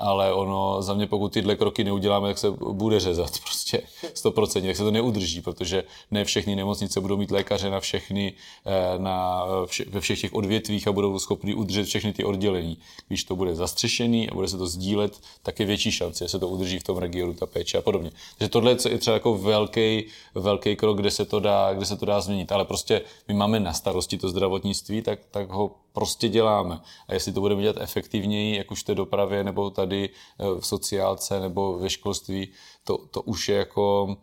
ale 0.00 0.32
ono 0.32 0.82
za 0.82 0.94
mě, 0.94 1.06
pokud 1.06 1.32
tyhle 1.32 1.56
kroky 1.56 1.84
neuděláme, 1.84 2.28
tak 2.28 2.38
se 2.38 2.50
bude 2.50 3.00
řezat 3.00 3.30
prostě 3.42 3.82
100%, 4.14 4.66
tak 4.66 4.76
se 4.76 4.84
to 4.84 4.90
neudrží, 4.90 5.40
protože 5.40 5.84
ne 6.10 6.24
všechny 6.24 6.56
nemocnice 6.56 7.00
budou 7.00 7.16
mít 7.16 7.30
lékaře 7.30 7.70
na 7.70 7.80
všechny, 7.80 8.32
eh, 8.66 8.98
na 8.98 9.44
vše, 9.66 9.84
ve 9.88 10.00
všech 10.00 10.20
těch 10.20 10.34
odvětvích 10.34 10.88
a 10.88 10.92
budou 10.92 11.18
schopni 11.18 11.54
udržet 11.54 11.84
všechny 11.84 12.12
ty 12.12 12.24
oddělení. 12.24 12.78
Když 13.08 13.24
to 13.24 13.36
bude 13.36 13.54
zastřešený 13.54 14.30
a 14.30 14.34
bude 14.34 14.48
se 14.48 14.58
to 14.58 14.66
sdílet, 14.66 15.20
tak 15.42 15.60
je 15.60 15.66
větší 15.66 15.92
šance, 15.92 16.24
že 16.24 16.28
se 16.28 16.38
to 16.38 16.48
udrží 16.48 16.78
v 16.78 16.84
tom 16.84 16.98
regionu, 16.98 17.34
ta 17.34 17.46
péče 17.46 17.78
a 17.78 17.82
podobně. 17.82 18.10
Takže 18.38 18.50
tohle 18.50 18.70
je 18.88 18.98
třeba 18.98 19.14
jako 19.14 19.38
velký, 19.38 20.04
velký 20.34 20.76
krok, 20.76 20.98
kde 20.98 21.10
se, 21.10 21.24
to 21.24 21.40
dá, 21.40 21.74
kde 21.74 21.86
se 21.86 21.96
to 21.96 22.06
dá 22.06 22.20
změnit, 22.20 22.52
ale 22.52 22.64
prostě 22.64 23.02
my 23.28 23.34
máme 23.34 23.60
na 23.60 23.72
starosti 23.72 24.18
to 24.18 24.28
zdravotnictví, 24.28 25.02
tak, 25.02 25.18
tak 25.30 25.50
ho 25.50 25.70
prostě 25.92 26.28
děláme. 26.28 26.80
A 27.08 27.14
jestli 27.14 27.32
to 27.32 27.40
budeme 27.40 27.62
dělat 27.62 27.76
efektivněji, 27.80 28.56
jak 28.56 28.70
už 28.70 28.82
v 28.82 28.86
té 28.86 28.94
dopravě, 28.94 29.44
nebo 29.44 29.70
tady 29.70 30.08
eh, 30.08 30.60
v 30.60 30.66
sociálce, 30.66 31.40
nebo 31.40 31.78
ve 31.78 31.90
školství, 31.90 32.48
to, 32.84 32.98
to 32.98 33.22
už 33.22 33.48
je 33.48 33.56
jako 33.56 34.16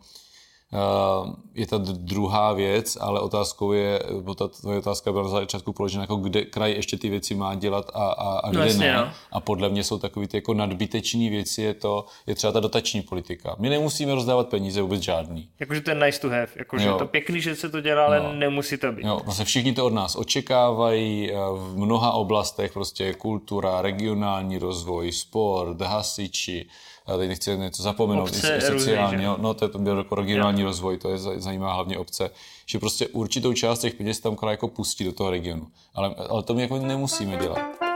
je 1.54 1.66
ta 1.66 1.78
druhá 1.78 2.52
věc, 2.52 2.98
ale 3.00 3.20
otázkou 3.20 3.72
je, 3.72 4.02
bo 4.20 4.34
ta 4.34 4.48
tvoje 4.48 4.78
otázka 4.78 5.12
byla 5.12 5.24
na 5.24 5.30
začátku 5.30 5.72
položena, 5.72 6.02
jako 6.02 6.16
kde 6.16 6.44
kraj 6.44 6.72
ještě 6.72 6.96
ty 6.96 7.08
věci 7.08 7.34
má 7.34 7.54
dělat 7.54 7.90
a, 7.94 8.08
a, 8.08 8.38
a 8.38 8.50
kde 8.50 8.58
no, 8.58 8.64
jasně, 8.64 8.86
ne. 8.86 8.96
No. 8.96 9.10
A 9.32 9.40
podle 9.40 9.68
mě 9.68 9.84
jsou 9.84 9.98
takové 9.98 10.28
ty 10.28 10.36
jako 10.36 10.54
nadbyteční 10.54 11.30
věci, 11.30 11.62
je 11.62 11.74
to, 11.74 12.06
je 12.26 12.34
třeba 12.34 12.52
ta 12.52 12.60
dotační 12.60 13.02
politika. 13.02 13.56
My 13.58 13.70
nemusíme 13.70 14.14
rozdávat 14.14 14.48
peníze 14.48 14.82
vůbec 14.82 15.02
žádný. 15.02 15.48
Jakože 15.60 15.80
to 15.80 15.90
je 15.90 15.94
nice 15.94 16.20
to 16.20 16.28
have, 16.28 16.48
jakože 16.56 16.92
to 16.98 17.06
pěkný, 17.06 17.40
že 17.40 17.56
se 17.56 17.68
to 17.68 17.80
dělá, 17.80 18.04
ale 18.04 18.20
no. 18.20 18.32
nemusí 18.32 18.76
to 18.76 18.92
být. 18.92 19.04
Jo, 19.06 19.20
vlastně 19.24 19.44
všichni 19.44 19.72
to 19.72 19.86
od 19.86 19.92
nás 19.92 20.16
očekávají, 20.16 21.32
eh, 21.32 21.34
v 21.52 21.76
mnoha 21.76 22.12
oblastech 22.12 22.72
prostě 22.72 23.14
kultura, 23.14 23.82
regionální 23.82 24.58
rozvoj, 24.58 25.12
sport, 25.12 25.80
hasiči, 25.80 26.66
já 27.08 27.16
teď 27.16 27.28
nechci 27.28 27.58
něco 27.58 27.82
zapomenout, 27.82 28.22
obce 28.22 28.56
i 28.56 28.60
sociální, 28.60 29.26
různý, 29.26 29.42
no 29.42 29.54
to, 29.54 29.68
to 29.68 29.78
byl 29.78 29.98
jako 29.98 30.14
regionální 30.14 30.57
jo. 30.60 30.66
rozvoj, 30.66 30.98
to 30.98 31.10
je 31.10 31.18
zajímá 31.18 31.72
hlavně 31.72 31.98
obce, 31.98 32.30
že 32.66 32.78
prostě 32.78 33.08
určitou 33.08 33.52
část 33.52 33.78
těch 33.78 33.94
peněz 33.94 34.20
tam 34.20 34.36
kraj 34.36 34.52
jako 34.52 34.68
pustí 34.68 35.04
do 35.04 35.12
toho 35.12 35.30
regionu, 35.30 35.66
ale, 35.94 36.14
ale 36.28 36.42
to 36.42 36.54
my 36.54 36.62
jako 36.62 36.78
nemusíme 36.78 37.36
dělat. 37.36 37.88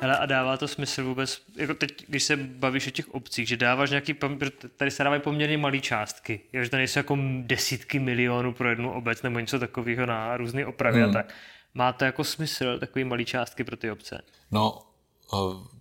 Hele, 0.00 0.18
a 0.18 0.26
dává 0.26 0.56
to 0.56 0.68
smysl 0.68 1.04
vůbec, 1.04 1.42
jako 1.56 1.74
teď, 1.74 2.06
když 2.08 2.22
se 2.22 2.36
bavíš 2.36 2.86
o 2.86 2.90
těch 2.90 3.14
obcích, 3.14 3.48
že 3.48 3.56
dáváš 3.56 3.90
nějaký, 3.90 4.14
tady 4.76 4.90
se 4.90 5.04
dávají 5.04 5.22
poměrně 5.22 5.58
malé 5.58 5.80
částky, 5.80 6.40
že 6.52 6.70
to 6.70 6.76
nejsou 6.76 6.98
jako 6.98 7.18
desítky 7.40 7.98
milionů 7.98 8.52
pro 8.52 8.70
jednu 8.70 8.92
obec 8.92 9.22
nebo 9.22 9.38
něco 9.38 9.58
takového 9.58 10.06
na 10.06 10.36
různé 10.36 10.66
opravy 10.66 11.00
hmm. 11.00 11.10
a 11.10 11.12
tak. 11.12 11.34
Má 11.74 11.92
to 11.92 12.04
jako 12.04 12.24
smysl, 12.24 12.78
takový 12.78 13.04
malý 13.04 13.24
částky 13.24 13.64
pro 13.64 13.76
ty 13.76 13.90
obce? 13.90 14.22
No, 14.50 14.78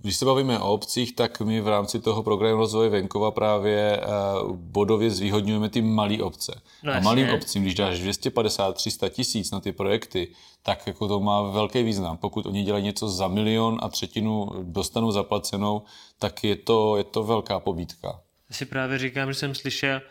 když 0.02 0.18
se 0.18 0.26
bavíme 0.26 0.60
o 0.60 0.74
obcích, 0.74 1.16
tak 1.16 1.42
my 1.42 1.62
v 1.62 1.68
rámci 1.68 2.00
toho 2.00 2.24
programu 2.24 2.58
rozvoje 2.58 2.90
venkova 2.90 3.32
právě 3.32 4.00
eh, 4.00 4.04
bodově 4.52 5.12
zvýhodňujeme 5.12 5.70
ty 5.70 5.82
malé 5.82 6.18
obce. 6.18 6.62
No, 6.84 6.94
a 6.94 7.00
malým 7.00 7.30
obcím, 7.30 7.62
když 7.62 7.76
dáš 7.76 8.00
250-300 8.00 9.10
tisíc 9.10 9.52
na 9.52 9.60
ty 9.60 9.72
projekty, 9.72 10.28
tak 10.64 10.88
jako 10.88 11.08
to 11.08 11.20
má 11.20 11.42
velký 11.42 11.84
význam. 11.84 12.18
Pokud 12.18 12.46
oni 12.46 12.64
dělají 12.64 12.84
něco 12.84 13.10
za 13.10 13.28
milion 13.28 13.80
a 13.82 13.90
třetinu 13.90 14.50
dostanou 14.64 15.12
zaplacenou, 15.12 15.82
tak 16.20 16.44
je 16.44 16.56
to, 16.56 16.98
je 16.98 17.04
to 17.04 17.24
velká 17.24 17.60
pobídka. 17.60 18.22
Já 18.50 18.56
si 18.56 18.66
právě 18.66 18.98
říkám, 18.98 19.34
že 19.34 19.40
jsem 19.40 19.56
slyšel, 19.56 20.02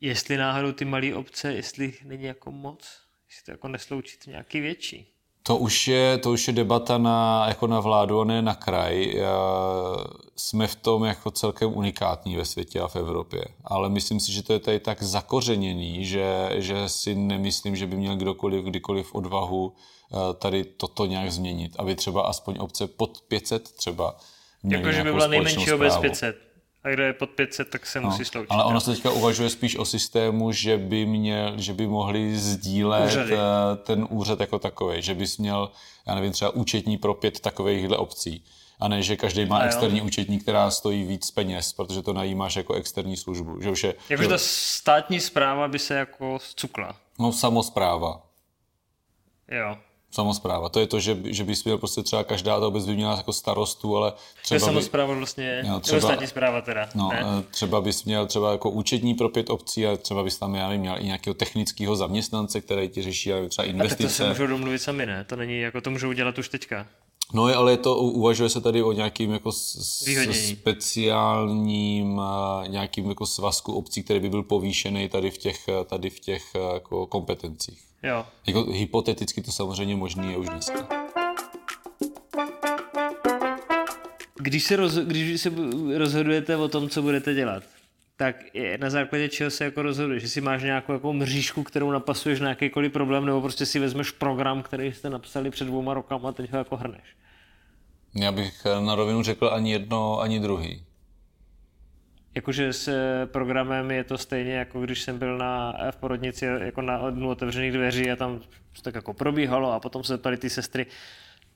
jestli 0.00 0.36
náhodou 0.36 0.72
ty 0.72 0.84
malé 0.84 1.14
obce, 1.14 1.52
jestli 1.52 1.94
není 2.04 2.24
jako 2.24 2.52
moc, 2.52 2.88
jestli 3.28 3.44
to 3.44 3.50
jako 3.50 3.68
nesloučit 3.68 4.26
nějaký 4.26 4.60
větší. 4.60 5.17
To 5.48 5.56
už 5.56 5.88
je, 5.88 6.18
to 6.18 6.30
už 6.30 6.46
je 6.48 6.52
debata 6.52 6.98
na, 6.98 7.44
jako 7.48 7.66
na 7.66 7.80
vládu 7.80 8.20
a 8.20 8.24
ne 8.24 8.42
na 8.42 8.54
kraj. 8.54 9.14
Jsme 10.36 10.66
v 10.66 10.74
tom 10.74 11.04
jako 11.04 11.30
celkem 11.30 11.76
unikátní 11.76 12.36
ve 12.36 12.44
světě 12.44 12.80
a 12.80 12.88
v 12.88 12.96
Evropě. 12.96 13.44
Ale 13.64 13.88
myslím 13.88 14.20
si, 14.20 14.32
že 14.32 14.42
to 14.42 14.52
je 14.52 14.58
tady 14.58 14.80
tak 14.80 15.02
zakořeněný, 15.02 16.04
že, 16.04 16.50
že 16.54 16.88
si 16.88 17.14
nemyslím, 17.14 17.76
že 17.76 17.86
by 17.86 17.96
měl 17.96 18.16
kdokoliv, 18.16 18.64
kdykoliv 18.64 19.14
odvahu 19.14 19.72
eh, 19.72 20.34
tady 20.34 20.64
toto 20.64 21.06
nějak 21.06 21.32
změnit. 21.32 21.72
Aby 21.78 21.94
třeba 21.94 22.22
aspoň 22.22 22.56
obce 22.58 22.86
pod 22.86 23.20
500 23.28 23.72
třeba 23.72 24.16
Jakože 24.64 25.04
by 25.04 25.12
byla 25.12 25.26
nejmenší 25.26 25.72
obec 25.72 25.96
500 25.96 26.47
a 26.88 26.92
kdo 26.92 27.02
je 27.02 27.12
pod 27.12 27.30
500, 27.30 27.70
tak 27.70 27.86
se 27.86 28.00
no, 28.00 28.10
musí 28.10 28.24
sloučit. 28.24 28.50
Ale 28.50 28.64
ono 28.64 28.80
se 28.80 28.90
teďka 28.90 29.10
uvažuje 29.10 29.50
spíš 29.50 29.76
o 29.76 29.84
systému, 29.84 30.52
že 30.52 30.78
by, 30.78 31.06
měl, 31.06 31.52
že 31.56 31.74
by 31.74 31.86
mohli 31.86 32.36
sdílet 32.36 33.06
Úřady. 33.06 33.34
Eh, 33.34 33.76
ten 33.76 34.06
úřad 34.10 34.40
jako 34.40 34.58
takový, 34.58 35.02
že 35.02 35.14
bys 35.14 35.38
měl, 35.38 35.70
já 36.06 36.14
nevím, 36.14 36.32
třeba 36.32 36.50
účetní 36.50 36.98
pro 36.98 37.14
pět 37.14 37.40
takovýchhle 37.40 37.96
obcí. 37.96 38.44
A 38.80 38.88
ne, 38.88 39.02
že 39.02 39.16
každý 39.16 39.46
má 39.46 39.60
externí 39.60 40.02
účetní, 40.02 40.38
která 40.38 40.70
stojí 40.70 41.04
víc 41.04 41.30
peněz, 41.30 41.72
protože 41.72 42.02
to 42.02 42.12
najímáš 42.12 42.56
jako 42.56 42.74
externí 42.74 43.16
službu. 43.16 43.60
Že 43.60 43.70
už 43.70 43.84
je, 43.84 43.94
Jakože 44.08 44.28
ta 44.28 44.38
státní 44.38 45.20
zpráva 45.20 45.68
by 45.68 45.78
se 45.78 45.94
jako 45.94 46.38
zcukla. 46.38 46.96
No, 47.18 47.32
samozpráva. 47.32 48.22
Jo 49.50 49.76
samozpráva. 50.10 50.68
To 50.68 50.80
je 50.80 50.86
to, 50.86 51.00
že, 51.00 51.16
že 51.24 51.44
bys 51.44 51.64
měl 51.64 51.78
prostě 51.78 52.02
třeba 52.02 52.24
každá 52.24 52.60
ta 52.60 52.66
obec 52.66 52.86
by 52.86 52.94
měla 52.94 53.16
jako 53.16 53.32
starostu, 53.32 53.96
ale 53.96 54.12
třeba... 54.42 54.56
Je 54.56 54.60
samozpráva 54.60 55.14
vlastně, 55.14 55.64
jo, 55.68 55.80
třeba, 55.80 56.00
státní 56.00 56.26
zpráva 56.26 56.60
teda. 56.60 56.88
No, 56.94 57.08
ne? 57.08 57.24
Třeba 57.50 57.80
bys 57.80 58.04
měl 58.04 58.26
třeba 58.26 58.52
jako 58.52 58.70
účetní 58.70 59.14
pro 59.14 59.28
pět 59.28 59.50
obcí 59.50 59.86
a 59.86 59.96
třeba 59.96 60.22
bys 60.24 60.38
tam, 60.38 60.54
já 60.54 60.68
nevím, 60.68 60.80
měl 60.80 60.96
i 60.98 61.04
nějakého 61.04 61.34
technického 61.34 61.96
zaměstnance, 61.96 62.60
který 62.60 62.88
ti 62.88 63.02
řeší 63.02 63.30
třeba 63.48 63.66
investice. 63.66 64.04
A 64.04 64.08
to 64.08 64.14
se 64.14 64.28
můžou 64.28 64.46
domluvit 64.46 64.78
sami, 64.78 65.06
ne? 65.06 65.24
To 65.24 65.36
není, 65.36 65.60
jako 65.60 65.80
to 65.80 65.90
můžou 65.90 66.08
udělat 66.08 66.38
už 66.38 66.48
teďka. 66.48 66.86
No 67.34 67.44
ale 67.44 67.72
je 67.72 67.76
to, 67.76 67.96
uvažuje 67.96 68.48
se 68.50 68.60
tady 68.60 68.82
o 68.82 68.92
nějakým 68.92 69.32
jako 69.32 69.52
speciálním 70.32 72.20
nějakým 72.66 73.08
jako 73.08 73.26
svazku 73.26 73.72
obcí, 73.72 74.02
který 74.02 74.20
by 74.20 74.30
byl 74.30 74.42
povýšený 74.42 75.08
tady 75.08 75.30
v 75.30 75.38
těch, 75.38 75.66
tady 75.86 76.10
v 76.10 76.20
těch 76.20 76.42
jako 76.74 77.06
kompetencích. 77.06 77.80
Jo. 78.02 78.26
Jako 78.46 78.64
hypoteticky 78.64 79.42
to 79.42 79.52
samozřejmě 79.52 79.96
možný 79.96 80.30
je 80.30 80.36
už 80.36 80.48
dneska. 80.48 80.88
Když 84.40 84.64
se, 84.64 84.76
roz, 84.76 84.94
když 84.94 85.40
se 85.40 85.52
rozhodujete 85.96 86.56
o 86.56 86.68
tom, 86.68 86.88
co 86.88 87.02
budete 87.02 87.34
dělat, 87.34 87.62
tak 88.18 88.36
na 88.80 88.90
základě 88.90 89.28
čeho 89.28 89.50
se 89.50 89.64
jako 89.64 89.82
rozhoduješ? 89.82 90.22
Jestli 90.22 90.40
máš 90.40 90.62
nějakou 90.62 90.92
jako 90.92 91.12
mřížku, 91.12 91.62
kterou 91.62 91.90
napasuješ 91.90 92.40
na 92.40 92.48
jakýkoliv 92.48 92.92
problém, 92.92 93.26
nebo 93.26 93.40
prostě 93.40 93.66
si 93.66 93.78
vezmeš 93.78 94.10
program, 94.10 94.62
který 94.62 94.92
jste 94.92 95.10
napsali 95.10 95.50
před 95.50 95.64
dvouma 95.64 95.94
rokama 95.94 96.28
a 96.28 96.32
teď 96.32 96.52
ho 96.52 96.58
jako 96.58 96.76
hrneš? 96.76 97.16
Já 98.14 98.32
bych 98.32 98.64
na 98.84 98.94
rovinu 98.94 99.22
řekl 99.22 99.50
ani 99.52 99.72
jedno, 99.72 100.20
ani 100.20 100.40
druhý. 100.40 100.84
Jakože 102.34 102.72
s 102.72 102.92
programem 103.26 103.90
je 103.90 104.04
to 104.04 104.18
stejně, 104.18 104.52
jako 104.52 104.80
když 104.80 105.02
jsem 105.02 105.18
byl 105.18 105.38
na, 105.38 105.76
v 105.90 105.96
porodnici 105.96 106.44
jako 106.44 106.82
na 106.82 107.10
dnu 107.10 107.28
otevřených 107.28 107.72
dveří 107.72 108.10
a 108.10 108.16
tam 108.16 108.40
tak 108.82 108.94
jako 108.94 109.14
probíhalo 109.14 109.72
a 109.72 109.80
potom 109.80 110.04
se 110.04 110.12
zeptali 110.12 110.36
ty 110.36 110.50
sestry, 110.50 110.86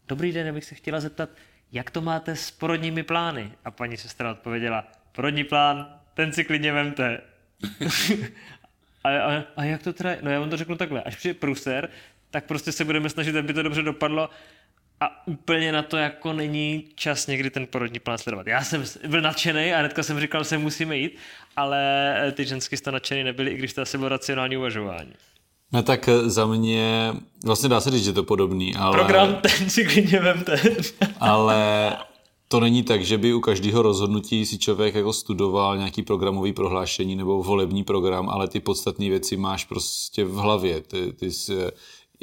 dobrý 0.08 0.32
den, 0.32 0.46
já 0.46 0.52
bych 0.52 0.64
se 0.64 0.74
chtěla 0.74 1.00
zeptat, 1.00 1.28
jak 1.72 1.90
to 1.90 2.00
máte 2.00 2.36
s 2.36 2.50
porodními 2.50 3.02
plány? 3.02 3.52
A 3.64 3.70
paní 3.70 3.96
sestra 3.96 4.30
odpověděla, 4.30 4.84
porodní 5.12 5.44
plán, 5.44 6.01
ten 6.14 6.32
si 6.32 6.44
klidně 6.44 6.72
vemte. 6.72 7.20
a, 9.04 9.08
a, 9.08 9.42
a, 9.56 9.64
jak 9.64 9.82
to 9.82 9.92
teda, 9.92 10.10
no 10.22 10.30
já 10.30 10.40
vám 10.40 10.50
to 10.50 10.56
řeknu 10.56 10.76
takhle, 10.76 11.02
až 11.02 11.16
přijde 11.16 11.34
průser, 11.34 11.88
tak 12.30 12.44
prostě 12.44 12.72
se 12.72 12.84
budeme 12.84 13.08
snažit, 13.08 13.36
aby 13.36 13.54
to 13.54 13.62
dobře 13.62 13.82
dopadlo 13.82 14.30
a 15.02 15.26
úplně 15.26 15.72
na 15.72 15.82
to 15.82 15.96
jako 15.96 16.32
není 16.32 16.84
čas 16.94 17.26
někdy 17.26 17.50
ten 17.50 17.66
porodní 17.66 17.98
plán 17.98 18.18
sledovat. 18.18 18.46
Já 18.46 18.64
jsem 18.64 18.84
byl 19.08 19.20
nadšený 19.20 19.72
a 19.72 19.78
hnedka 19.78 20.02
jsem 20.02 20.20
říkal, 20.20 20.44
že 20.44 20.58
musíme 20.58 20.96
jít, 20.96 21.16
ale 21.56 22.14
eh, 22.28 22.32
ty 22.32 22.44
ženský 22.44 22.76
jste 22.76 22.92
nadšený 22.92 23.24
nebyli, 23.24 23.50
i 23.50 23.56
když 23.56 23.72
to 23.72 23.82
asi 23.82 23.98
bylo 23.98 24.08
racionální 24.08 24.56
uvažování. 24.56 25.12
No 25.72 25.82
tak 25.82 26.08
eh, 26.08 26.30
za 26.30 26.46
mě, 26.46 27.12
vlastně 27.44 27.68
dá 27.68 27.80
se 27.80 27.90
říct, 27.90 28.04
že 28.04 28.12
to 28.12 28.22
podobný, 28.22 28.76
ale... 28.76 28.98
Program 28.98 29.34
ten 29.34 29.70
si 29.70 29.84
klidně 29.84 30.20
vemte. 30.20 30.60
ale 31.20 31.92
to 32.52 32.60
není 32.60 32.82
tak, 32.82 33.04
že 33.04 33.18
by 33.18 33.34
u 33.34 33.40
každého 33.40 33.82
rozhodnutí 33.82 34.46
si 34.46 34.58
člověk 34.58 34.94
jako 34.94 35.12
studoval 35.12 35.76
nějaký 35.76 36.02
programový 36.02 36.52
prohlášení 36.52 37.16
nebo 37.16 37.42
volební 37.42 37.84
program, 37.84 38.28
ale 38.28 38.48
ty 38.48 38.60
podstatné 38.60 39.08
věci 39.08 39.36
máš 39.36 39.64
prostě 39.64 40.24
v 40.24 40.34
hlavě. 40.34 40.80
Ty, 40.80 41.12
ty 41.12 41.32
jsi, 41.32 41.54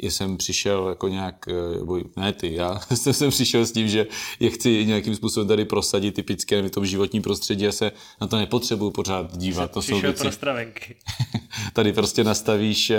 jsem 0.02 0.36
přišel 0.36 0.88
jako 0.88 1.08
nějak, 1.08 1.48
eh, 1.48 1.78
nebo 1.78 1.98
ne 2.16 2.32
ty, 2.32 2.54
já 2.54 2.80
jsem 2.94 3.12
sem 3.12 3.30
přišel 3.30 3.66
s 3.66 3.72
tím, 3.72 3.88
že 3.88 4.06
je 4.40 4.50
chci 4.50 4.86
nějakým 4.86 5.14
způsobem 5.16 5.48
tady 5.48 5.64
prosadit 5.64 6.14
typické 6.14 6.62
v 6.62 6.70
tom 6.70 6.86
životním 6.86 7.22
prostředí 7.22 7.66
a 7.66 7.72
se 7.72 7.92
na 8.20 8.26
to 8.26 8.36
nepotřebuju 8.36 8.90
pořád 8.90 9.36
dívat. 9.36 9.70
To 9.70 9.82
jsou 9.82 10.00
věci. 10.00 10.22
pro 10.22 10.32
stravenky. 10.32 10.96
tady 11.72 11.92
prostě 11.92 12.24
nastavíš 12.24 12.92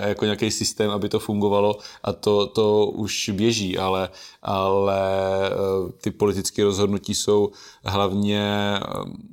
jako 0.00 0.24
nějaký 0.24 0.50
systém, 0.50 0.90
aby 0.90 1.08
to 1.08 1.18
fungovalo 1.18 1.78
a 2.02 2.12
to, 2.12 2.46
to 2.46 2.86
už 2.86 3.30
běží, 3.34 3.78
ale, 3.78 4.08
ale 4.42 5.00
ty 6.00 6.10
politické 6.10 6.64
rozhodnutí 6.64 7.14
jsou 7.14 7.50
hlavně 7.84 8.80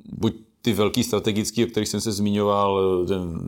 buď 0.06 0.34
ty 0.64 0.74
velký 0.74 1.04
strategický, 1.04 1.64
o 1.64 1.68
kterých 1.68 1.90
jsem 1.90 2.02
se 2.02 2.12
zmiňoval, 2.12 3.06
ten 3.06 3.40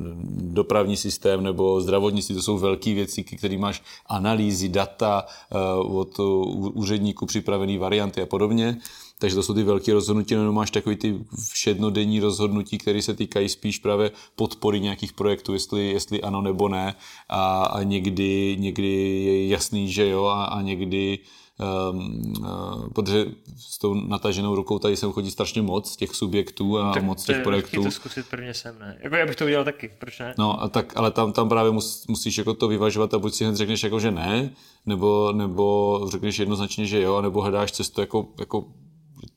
dopravní 0.54 0.98
systém 0.98 1.44
nebo 1.44 1.82
zdravotnictví, 1.82 2.36
to 2.36 2.42
jsou 2.42 2.58
velké 2.58 2.94
věci, 2.94 3.24
které 3.24 3.58
máš 3.58 3.84
analýzy, 4.06 4.70
data 4.70 5.26
eh, 5.26 5.58
od 5.80 6.20
úředníků 6.74 7.26
připravené 7.26 7.80
varianty 7.80 8.22
a 8.22 8.26
podobně. 8.26 8.78
Takže 9.20 9.36
to 9.36 9.44
jsou 9.44 9.54
ty 9.54 9.64
velké 9.64 9.94
rozhodnutí, 9.94 10.36
nebo 10.36 10.52
máš 10.52 10.72
takový 10.72 10.96
ty 10.96 11.20
všednodenní 11.52 12.20
rozhodnutí, 12.20 12.78
které 12.78 13.02
se 13.02 13.14
týkají 13.14 13.50
spíš 13.50 13.78
právě 13.80 14.12
podpory 14.36 14.80
nějakých 14.80 15.14
projektů, 15.14 15.54
jestli, 15.54 15.88
jestli 15.92 16.22
ano 16.22 16.42
nebo 16.42 16.70
ne. 16.70 16.96
A, 17.30 17.64
a 17.64 17.84
někdy, 17.84 18.56
někdy 18.60 18.88
je 19.24 19.48
jasný, 19.48 19.92
že 19.92 20.10
jo, 20.10 20.26
a, 20.26 20.46
a 20.46 20.62
někdy 20.62 21.20
uh, 21.20 21.45
protože 22.94 23.26
s 23.58 23.78
tou 23.78 23.94
nataženou 23.94 24.56
rukou 24.56 24.80
tady 24.80 24.98
sem 24.98 25.12
chodí 25.12 25.32
strašně 25.32 25.62
moc 25.62 25.96
těch 25.96 26.16
subjektů 26.16 26.80
a 26.80 26.94
tak 26.94 27.04
moc 27.04 27.24
těch 27.24 27.44
projektů. 27.44 27.84
to 27.84 27.92
zkusit 27.92 28.26
prvně 28.30 28.54
sem, 28.54 28.80
ne? 28.80 28.98
Jako 29.02 29.16
já 29.16 29.26
bych 29.26 29.36
to 29.36 29.46
udělal 29.46 29.66
taky, 29.66 29.92
proč 30.00 30.20
ne? 30.20 30.34
No, 30.38 30.64
a 30.64 30.70
tak, 30.70 30.98
ale 30.98 31.12
tam, 31.12 31.34
tam 31.34 31.50
právě 31.50 31.72
mus, 31.72 32.08
musíš 32.08 32.38
jako 32.38 32.54
to 32.54 32.68
vyvažovat 32.68 33.14
a 33.14 33.20
buď 33.20 33.34
si 33.34 33.46
hned 33.46 33.56
řekneš 33.56 33.84
jako, 33.84 34.00
že 34.00 34.12
ne, 34.12 34.54
nebo, 34.86 35.32
nebo 35.32 36.00
řekneš 36.12 36.40
jednoznačně, 36.40 36.86
že 36.86 37.02
jo, 37.02 37.22
nebo 37.22 37.42
hledáš 37.42 37.72
cestu 37.72 38.02
jako, 38.02 38.28
jako 38.40 38.66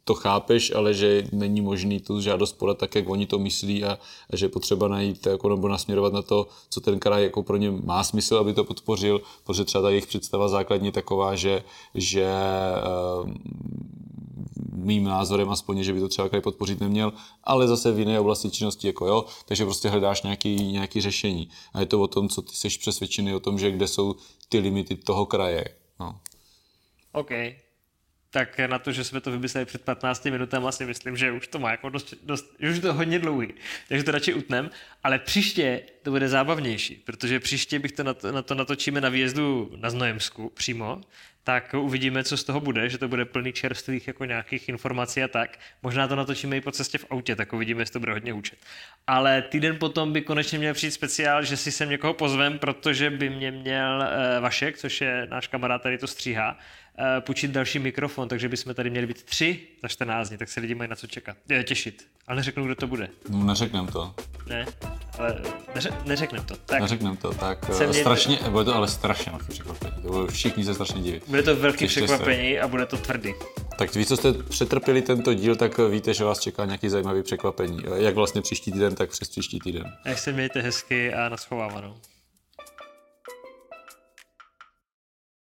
to 0.09 0.15
chápeš, 0.15 0.73
ale 0.73 0.95
že 0.95 1.29
není 1.33 1.61
možný 1.61 2.01
tu 2.01 2.21
žádost 2.21 2.53
podat 2.53 2.79
tak, 2.79 2.95
jak 2.95 3.09
oni 3.09 3.27
to 3.27 3.39
myslí 3.39 3.85
a, 3.85 3.99
a 4.31 4.37
že 4.37 4.45
je 4.45 4.49
potřeba 4.49 4.89
najít 4.89 5.27
jako, 5.27 5.49
nebo 5.49 5.69
nasměrovat 5.69 6.13
na 6.13 6.23
to, 6.23 6.49
co 6.71 6.81
ten 6.81 6.99
kraj 6.99 7.23
jako 7.23 7.43
pro 7.43 7.57
ně 7.57 7.71
má 7.71 8.05
smysl, 8.05 8.37
aby 8.37 8.55
to 8.55 8.65
podpořil, 8.65 9.21
protože 9.45 9.65
třeba 9.65 9.83
ta 9.83 9.91
jejich 9.91 10.07
představa 10.07 10.49
základní 10.49 10.93
taková, 10.93 11.35
že, 11.35 11.65
že 11.95 12.25
uh, 12.25 13.29
mým 14.73 15.05
názorem 15.05 15.51
aspoň, 15.51 15.83
že 15.83 15.93
by 15.93 16.01
to 16.01 16.09
třeba 16.09 16.29
kraj 16.29 16.41
podpořit 16.41 16.81
neměl, 16.81 17.13
ale 17.45 17.69
zase 17.69 17.93
v 17.93 17.99
jiné 17.99 18.21
oblasti 18.21 18.51
činnosti, 18.51 18.87
jako 18.87 19.07
jo, 19.07 19.25
takže 19.45 19.65
prostě 19.65 19.89
hledáš 19.89 20.23
nějaký, 20.23 20.73
nějaký 20.73 21.01
řešení. 21.01 21.49
A 21.73 21.81
je 21.81 21.87
to 21.87 22.01
o 22.01 22.09
tom, 22.09 22.29
co 22.29 22.43
ty 22.43 22.57
jsi 22.57 22.69
přesvědčený 22.69 23.35
o 23.35 23.41
tom, 23.41 23.59
že 23.59 23.71
kde 23.71 23.87
jsou 23.89 24.15
ty 24.49 24.59
limity 24.59 24.97
toho 24.97 25.27
kraje. 25.27 25.65
No. 26.01 26.17
OK 27.13 27.31
tak 28.31 28.59
na 28.59 28.79
to, 28.79 28.93
že 28.93 29.05
jsme 29.05 29.21
to 29.21 29.31
vymysleli 29.31 29.65
před 29.65 29.83
15 29.83 30.25
minutami, 30.25 30.67
si 30.71 30.87
myslím, 30.87 31.17
že 31.17 31.33
už 31.33 31.49
to 31.49 31.59
má 31.59 31.71
jako 31.71 31.89
dost, 31.89 32.15
dost 32.23 32.57
už 32.71 32.79
to 32.79 32.95
hodně 32.95 33.19
dlouhý, 33.19 33.55
takže 33.89 34.05
to 34.05 34.11
radši 34.11 34.35
utnem, 34.35 34.71
ale 35.03 35.19
příště 35.19 35.83
to 36.03 36.11
bude 36.11 36.29
zábavnější, 36.29 36.95
protože 36.95 37.41
příště 37.41 37.79
bych 37.79 37.93
to 37.93 38.05
na 38.05 38.15
to, 38.15 38.33
na 38.33 38.43
to 38.43 38.55
natočíme 38.55 39.01
na 39.01 39.09
výjezdu 39.09 39.73
na 39.77 39.91
Znojemsku 39.91 40.51
přímo, 40.55 41.01
tak 41.49 41.75
uvidíme, 41.75 42.25
co 42.25 42.37
z 42.37 42.45
toho 42.45 42.61
bude, 42.61 42.89
že 42.89 42.99
to 42.99 43.09
bude 43.09 43.25
plný 43.25 43.53
čerstvých 43.53 44.07
jako 44.07 44.25
nějakých 44.25 44.69
informací 44.69 45.23
a 45.23 45.29
tak. 45.29 45.59
Možná 45.83 46.09
to 46.09 46.17
natočíme 46.17 46.57
i 46.57 46.61
po 46.61 46.73
cestě 46.73 46.99
v 46.99 47.07
autě, 47.11 47.37
tak 47.37 47.53
uvidíme, 47.53 47.83
jestli 47.83 47.93
to 47.93 48.01
bude 48.01 48.13
hodně 48.13 48.33
učit. 48.33 48.59
Ale 49.07 49.43
týden 49.43 49.77
potom 49.79 50.13
by 50.13 50.23
konečně 50.23 50.59
měl 50.59 50.75
přijít 50.75 50.91
speciál, 50.91 51.45
že 51.45 51.57
si 51.57 51.73
sem 51.73 51.91
někoho 51.91 52.15
pozvem, 52.15 52.59
protože 52.59 53.11
by 53.11 53.31
mě 53.31 53.51
měl 53.51 53.99
uh, 53.99 54.43
Vašek, 54.43 54.79
což 54.79 55.01
je 55.01 55.27
náš 55.31 55.47
kamarád, 55.47 55.81
který 55.81 55.99
to 55.99 56.07
stříhá, 56.07 56.53
uh, 56.53 57.05
půjčit 57.21 57.51
další 57.51 57.79
mikrofon, 57.79 58.29
takže 58.29 58.49
bychom 58.49 58.75
tady 58.75 58.91
měli 58.91 59.07
být 59.07 59.23
tři 59.23 59.61
za 59.83 59.89
14 59.89 60.29
dní, 60.29 60.39
tak 60.39 60.49
se 60.49 60.61
lidi 60.61 60.75
mají 60.75 60.91
na 60.91 60.97
co 60.97 61.07
čekat, 61.07 61.37
je, 61.49 61.65
těšit. 61.65 62.07
Ale 62.27 62.37
neřeknu, 62.37 62.65
kdo 62.65 62.75
to 62.75 62.87
bude. 62.87 63.09
No, 63.29 63.45
neřeknem 63.45 63.87
to. 63.87 64.15
Ne, 64.49 64.67
ale 65.19 65.37
neře, 65.75 65.91
neřeknem 66.05 66.45
to. 66.45 66.55
Tak. 66.67 66.81
Neřeknem 66.81 67.17
to, 67.17 67.35
tak 67.35 67.59
eh, 67.81 67.93
strašně, 67.95 68.39
bude 68.49 68.65
to 68.65 68.75
ale 68.75 68.89
strašně 68.89 69.33
velký 69.33 69.47
překvapení. 69.49 69.93
To 70.03 70.09
bude 70.09 70.33
všichni 70.33 70.65
se 70.65 70.75
strašně 70.75 71.03
divit. 71.03 71.23
Bude 71.29 71.43
to 71.43 71.57
velký 71.57 71.79
Těšte 71.79 72.03
překvapení 72.03 72.55
se. 72.55 72.61
a 72.61 72.69
bude 72.69 72.87
to 72.87 72.97
tvrdý. 72.97 73.35
Tak 73.79 73.95
vy, 73.95 74.07
co 74.07 74.17
jste 74.17 74.33
přetrpěli 74.33 75.03
tento 75.03 75.35
díl, 75.35 75.57
tak 75.57 75.79
víte, 75.79 76.15
že 76.15 76.25
vás 76.25 76.41
čeká 76.41 76.65
nějaký 76.65 76.89
zajímavý 76.89 77.23
překvapení. 77.23 77.79
Jak 77.95 78.15
vlastně 78.15 78.41
příští 78.43 78.73
týden, 78.73 78.95
tak 78.95 79.11
přes 79.11 79.29
příští 79.29 79.59
týden. 79.59 79.93
Jak 80.05 80.19
se 80.19 80.33
mějte 80.33 80.61
hezky 80.61 81.15
a 81.15 81.29
naschovávanou. 81.29 81.97